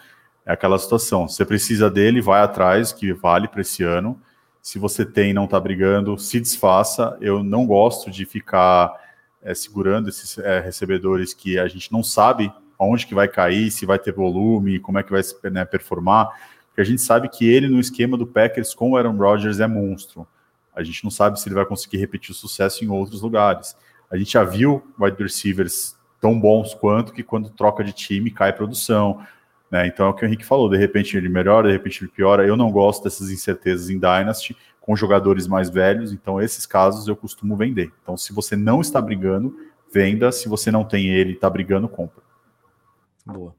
[0.44, 1.26] é aquela situação.
[1.26, 4.22] Você precisa dele, vai atrás, que vale para esse ano.
[4.62, 7.18] Se você tem e não está brigando, se desfaça.
[7.20, 9.05] Eu não gosto de ficar
[9.46, 13.86] é, segurando esses é, recebedores que a gente não sabe aonde que vai cair, se
[13.86, 16.28] vai ter volume, como é que vai né, performar,
[16.66, 19.66] porque a gente sabe que ele no esquema do Packers com o Aaron Rodgers é
[19.68, 20.26] monstro.
[20.74, 23.76] A gente não sabe se ele vai conseguir repetir o sucesso em outros lugares.
[24.10, 28.52] A gente já viu wide receivers tão bons quanto que quando troca de time cai
[28.52, 29.24] produção.
[29.70, 29.86] Né?
[29.86, 32.44] Então é o que o Henrique falou, de repente ele melhora, de repente ele piora.
[32.44, 34.56] Eu não gosto dessas incertezas em Dynasty
[34.86, 37.92] com jogadores mais velhos, então esses casos eu costumo vender.
[38.02, 39.54] Então se você não está brigando,
[39.92, 40.30] venda.
[40.30, 42.22] Se você não tem ele e está brigando, compra.
[43.24, 43.54] Boa.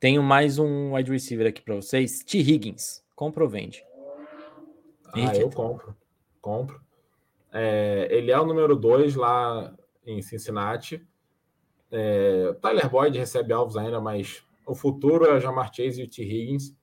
[0.00, 2.20] Tenho mais um wide receiver aqui para vocês.
[2.24, 2.38] T.
[2.38, 3.04] Higgins.
[3.14, 3.84] Compra ou vende?
[5.12, 5.94] Ah, eu compro.
[6.40, 6.80] Compro.
[7.52, 9.72] É, ele é o número 2 lá
[10.06, 11.06] em Cincinnati.
[11.90, 16.22] É, Tyler Boyd recebe alvos ainda, mas o futuro é Jamar Chase e o T.
[16.22, 16.74] Higgins.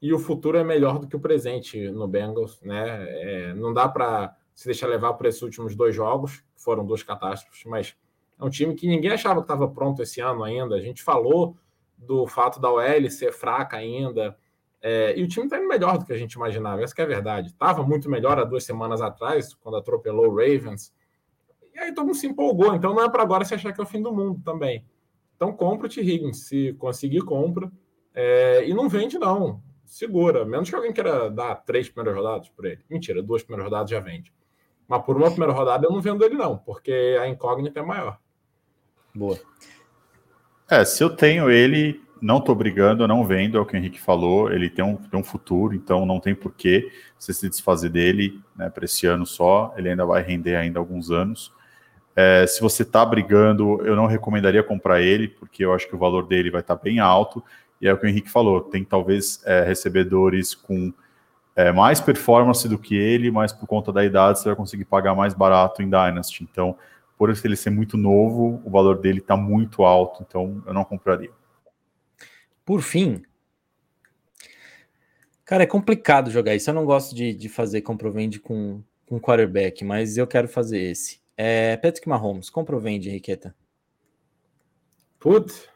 [0.00, 2.60] E o futuro é melhor do que o presente no Bengals.
[2.62, 3.06] Né?
[3.08, 7.64] É, não dá para se deixar levar por esses últimos dois jogos, foram duas catástrofes,
[7.64, 7.96] mas
[8.38, 10.74] é um time que ninguém achava que estava pronto esse ano ainda.
[10.74, 11.56] A gente falou
[11.96, 14.36] do fato da OL ser fraca ainda,
[14.80, 17.06] É, e o time está indo melhor do que a gente imaginava, essa é a
[17.06, 17.48] verdade.
[17.48, 20.94] Estava muito melhor há duas semanas atrás, quando atropelou o Ravens.
[21.74, 23.82] E aí todo mundo se empolgou, então não é para agora se achar que é
[23.82, 24.84] o fim do mundo também.
[25.34, 26.00] Então compra o T.
[26.00, 27.70] Higgins, se conseguir, compra.
[28.14, 29.60] É, e não vende, não.
[29.88, 30.44] Segura.
[30.44, 32.80] Menos que alguém queira dar três primeiras rodadas por ele.
[32.90, 34.30] Mentira, duas primeiras rodadas já vende.
[34.86, 38.18] Mas por uma primeira rodada eu não vendo ele, não, porque a incógnita é maior.
[39.14, 39.38] Boa.
[40.70, 43.98] É, se eu tenho ele, não estou brigando, não vendo, é o que o Henrique
[43.98, 48.40] falou, ele tem um, tem um futuro, então não tem porquê você se desfazer dele
[48.54, 51.52] né, para esse ano só, ele ainda vai render ainda alguns anos.
[52.14, 55.98] É, se você está brigando, eu não recomendaria comprar ele, porque eu acho que o
[55.98, 57.42] valor dele vai estar tá bem alto,
[57.80, 60.92] e é o que o Henrique falou, tem talvez é, recebedores com
[61.54, 65.14] é, mais performance do que ele, mas por conta da idade você vai conseguir pagar
[65.14, 66.76] mais barato em Dynasty, então
[67.18, 71.32] por ele ser muito novo, o valor dele está muito alto, então eu não compraria.
[72.64, 73.22] Por fim,
[75.44, 76.70] cara, é complicado jogar isso.
[76.70, 81.20] Eu não gosto de, de fazer comprovende com, com quarterback, mas eu quero fazer esse.
[81.36, 83.54] É Patrick Mahomes, comprovende, Henriqueta.
[85.18, 85.68] Putz,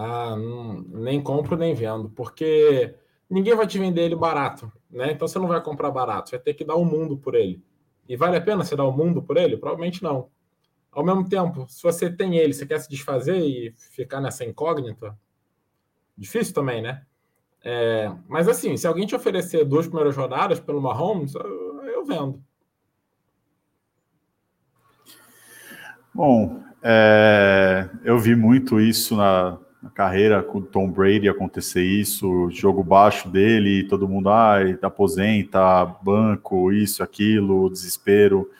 [0.00, 2.94] ah, não, nem compro nem vendo, porque
[3.28, 5.12] ninguém vai te vender ele barato, né?
[5.12, 7.34] Então você não vai comprar barato, você vai ter que dar o um mundo por
[7.34, 7.62] ele.
[8.08, 9.56] E vale a pena você dar o um mundo por ele?
[9.56, 10.28] Provavelmente não.
[10.92, 15.16] Ao mesmo tempo, se você tem ele, você quer se desfazer e ficar nessa incógnita,
[16.20, 17.00] Difícil também, né?
[17.64, 22.44] É, mas assim, se alguém te oferecer duas primeiras rodadas pelo Mahomes, eu, eu vendo.
[26.14, 32.82] Bom, é, eu vi muito isso na, na, carreira com Tom Brady acontecer isso, jogo
[32.82, 38.50] baixo dele, todo mundo ai, aposenta, banco, isso, aquilo, desespero.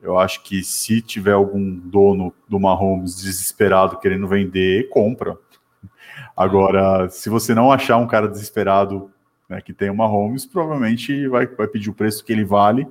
[0.00, 5.36] Eu acho que se tiver algum dono do Mahomes desesperado querendo vender, compra.
[6.36, 9.10] Agora, se você não achar um cara desesperado
[9.48, 12.86] né, que tem uma Holmes, provavelmente vai, vai pedir o preço que ele vale.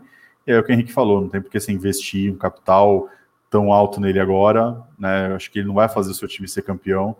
[0.45, 3.07] E é o que o Henrique falou, não tem por que você investir um capital
[3.49, 4.81] tão alto nele agora.
[4.97, 5.29] Né?
[5.29, 7.15] Eu acho que ele não vai fazer o seu time ser campeão.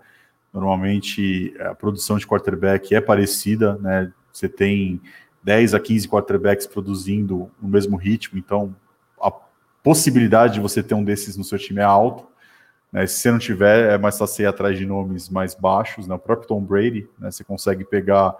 [0.53, 4.11] Normalmente a produção de quarterback é parecida, né?
[4.31, 5.01] Você tem
[5.43, 8.75] 10 a 15 quarterbacks produzindo no mesmo ritmo, então
[9.21, 9.31] a
[9.83, 12.23] possibilidade de você ter um desses no seu time é alta.
[12.91, 13.05] Né?
[13.07, 16.07] Se você não tiver, é mais fácil ir atrás de nomes mais baixos.
[16.07, 16.15] Né?
[16.15, 17.31] O próprio Tom Brady, né?
[17.31, 18.35] você consegue pegar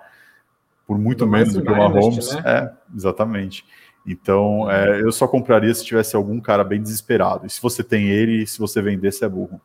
[0.86, 2.34] por muito do menos do que o Mahomes.
[2.34, 2.42] Né?
[2.46, 3.66] É, exatamente.
[4.06, 4.72] Então, uhum.
[4.72, 7.46] é, eu só compraria se tivesse algum cara bem desesperado.
[7.46, 9.60] E se você tem ele, se você vender, você é burro.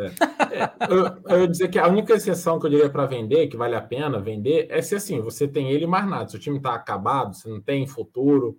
[0.00, 0.06] É.
[0.06, 3.74] É, eu, eu dizer que a única exceção que eu diria para vender, que vale
[3.74, 6.28] a pena vender, é se assim, você tem ele mais nada.
[6.28, 8.56] Se o time está acabado, você não tem futuro,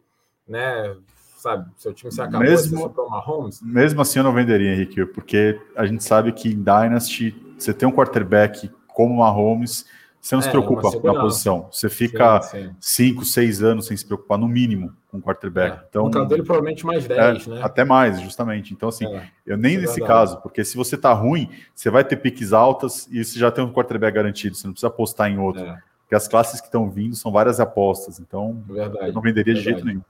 [0.48, 0.96] né?
[1.40, 1.72] sabe?
[1.78, 3.62] Seu time se acabou, mesmo, você Mahomes.
[3.62, 7.88] Mesmo assim eu não venderia, Henrique, porque a gente sabe que em Dynasty você tem
[7.88, 9.86] um quarterback como o Mahomes,
[10.22, 11.70] você não é, se preocupa na posição.
[11.72, 12.42] Você fica
[12.80, 15.78] 5, 6 anos sem se preocupar, no mínimo, com o quarterback.
[15.78, 15.86] É.
[15.90, 17.62] Então, no caso dele, provavelmente mais 10, é, né?
[17.64, 18.74] Até mais, justamente.
[18.74, 19.30] Então, assim, é.
[19.46, 23.08] eu nem é nesse caso, porque se você tá ruim, você vai ter piques altas
[23.10, 25.64] e você já tem um quarterback garantido, você não precisa apostar em outro.
[25.64, 25.82] É.
[26.02, 28.20] Porque as classes que estão vindo são várias apostas.
[28.20, 30.02] Então, verdade, eu não venderia de jeito nenhum.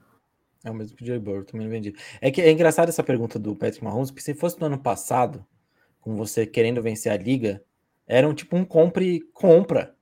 [0.64, 1.94] É o mesmo que o Joey Burrow, também não vendi.
[2.20, 5.46] É que é engraçado essa pergunta do Patrick Mahomes, porque se fosse no ano passado,
[6.02, 7.62] com você querendo vencer a liga,
[8.08, 9.96] era um tipo um compre, compra.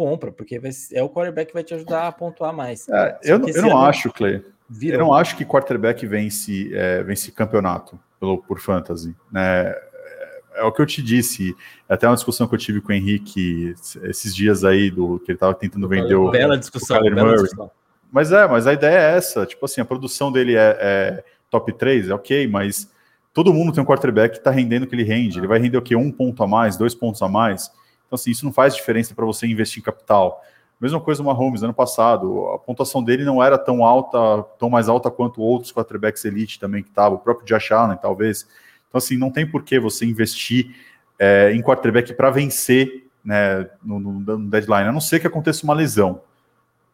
[0.00, 2.88] Compra, porque vai, é o quarterback que vai te ajudar a pontuar mais.
[2.88, 4.42] É, eu, eu não acho, Clay.
[4.66, 4.98] Virou.
[4.98, 9.14] Eu não acho que quarterback vence, é, vence campeonato pelo, por fantasy.
[9.30, 9.42] Né?
[9.42, 11.54] É, é o que eu te disse.
[11.86, 13.74] É até uma discussão que eu tive com o Henrique
[14.04, 17.42] esses dias aí, do que ele estava tentando vender o, bela discussão, o bela Murray.
[17.42, 17.70] Discussão.
[18.10, 19.44] Mas é, mas a ideia é essa.
[19.44, 22.90] Tipo assim, a produção dele é, é top 3, é ok, mas
[23.34, 25.38] todo mundo tem um quarterback que está rendendo o que ele rende.
[25.38, 25.94] Ele vai render o quê?
[25.94, 27.70] Um ponto a mais, dois pontos a mais.
[28.10, 30.42] Então, assim, isso não faz diferença para você investir em capital.
[30.80, 34.88] Mesma coisa o Mahomes, ano passado, a pontuação dele não era tão alta, tão mais
[34.88, 38.48] alta quanto outros quarterbacks elite também que estavam, o próprio Josh Allen, talvez.
[38.88, 40.74] Então, assim, não tem por que você investir
[41.20, 45.62] é, em quarterback para vencer né, no, no, no, deadline, a não ser que aconteça
[45.62, 46.22] uma lesão.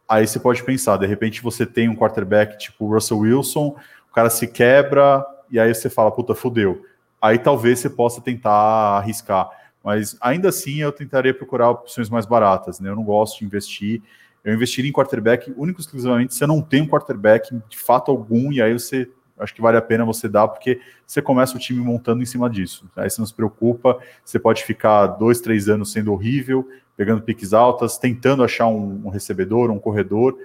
[0.06, 3.74] Aí você pode pensar, de repente você tem um quarterback tipo Russell Wilson,
[4.10, 6.84] o cara se quebra e aí você fala, puta, fudeu.
[7.22, 9.48] Aí talvez você possa tentar arriscar.
[9.86, 12.90] Mas ainda assim eu tentaria procurar opções mais baratas, né?
[12.90, 14.02] Eu não gosto de investir.
[14.42, 18.52] Eu investiria em quarterback único exclusivamente se eu não tenho um quarterback de fato algum,
[18.52, 19.08] e aí você
[19.38, 22.50] acho que vale a pena você dar, porque você começa o time montando em cima
[22.50, 22.90] disso.
[22.96, 27.52] Aí você não se preocupa, você pode ficar dois, três anos sendo horrível, pegando piques
[27.52, 30.36] altas, tentando achar um, um recebedor, um corredor,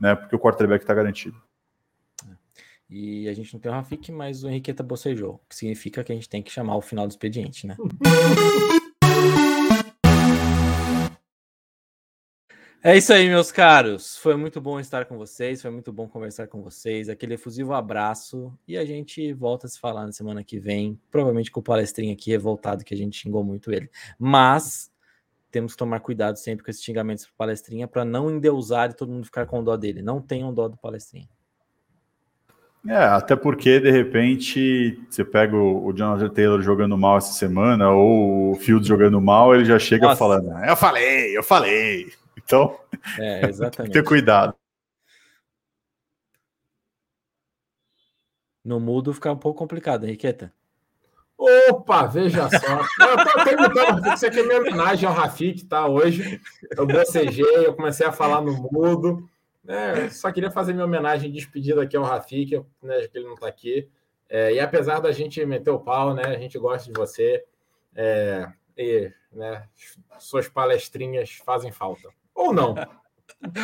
[0.00, 0.14] né?
[0.14, 1.36] Porque o quarterback está garantido.
[2.88, 6.14] E a gente não tem o Rafik, mas o Henriqueta bocejou, que significa que a
[6.14, 7.76] gente tem que chamar o final do expediente, né?
[12.82, 14.16] É isso aí, meus caros.
[14.16, 17.08] Foi muito bom estar com vocês, foi muito bom conversar com vocês.
[17.08, 21.50] Aquele efusivo abraço e a gente volta a se falar na semana que vem, provavelmente
[21.50, 23.90] com o palestrinho aqui revoltado que a gente xingou muito ele.
[24.18, 24.90] Mas
[25.50, 29.10] temos que tomar cuidado sempre com esses xingamentos para palestrinha para não endeusar e todo
[29.10, 30.02] mundo ficar com dó dele.
[30.02, 31.28] Não tenham dó do palestrinha.
[32.88, 37.90] É, até porque de repente você pega o, o Jonathan Taylor jogando mal essa semana
[37.90, 40.18] ou o Fields jogando mal, ele já chega Nossa.
[40.18, 42.12] falando: Eu falei, eu falei.
[42.46, 42.78] Então,
[43.18, 44.54] é, tem que ter cuidado.
[48.64, 50.52] No mudo fica um pouco complicado, Henriqueta.
[51.36, 52.80] Opa, veja só.
[53.04, 55.86] Eu tô perguntando, isso aqui é minha homenagem ao Rafik, tá?
[55.86, 56.40] Hoje
[56.76, 59.28] eu bocejei, eu comecei a falar no mudo.
[59.62, 60.08] Né?
[60.10, 63.48] Só queria fazer minha homenagem de despedida aqui ao Rafik, né, que ele não está
[63.48, 63.88] aqui.
[64.28, 66.24] É, e apesar da gente meter o pau, né?
[66.24, 67.44] A gente gosta de você.
[67.94, 69.68] É, e né,
[70.18, 72.08] suas palestrinhas fazem falta.
[72.36, 72.74] Ou não.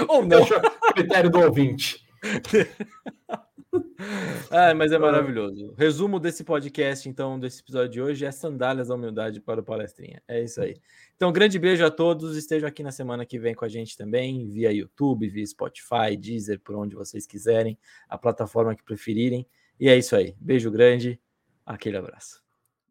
[0.09, 0.39] Ou não.
[0.39, 0.61] Deixa
[0.95, 2.01] critério do ouvinte.
[4.51, 5.75] ah, mas é maravilhoso.
[5.77, 10.23] Resumo desse podcast, então, desse episódio de hoje é sandálias da humildade para o palestrinha.
[10.27, 10.77] É isso aí.
[11.17, 12.37] Então, um grande beijo a todos.
[12.37, 16.61] Estejam aqui na semana que vem com a gente também, via YouTube, via Spotify, Deezer,
[16.61, 19.47] por onde vocês quiserem, a plataforma que preferirem.
[19.79, 20.35] E é isso aí.
[20.41, 21.21] Beijo grande,
[21.67, 22.42] aquele abraço.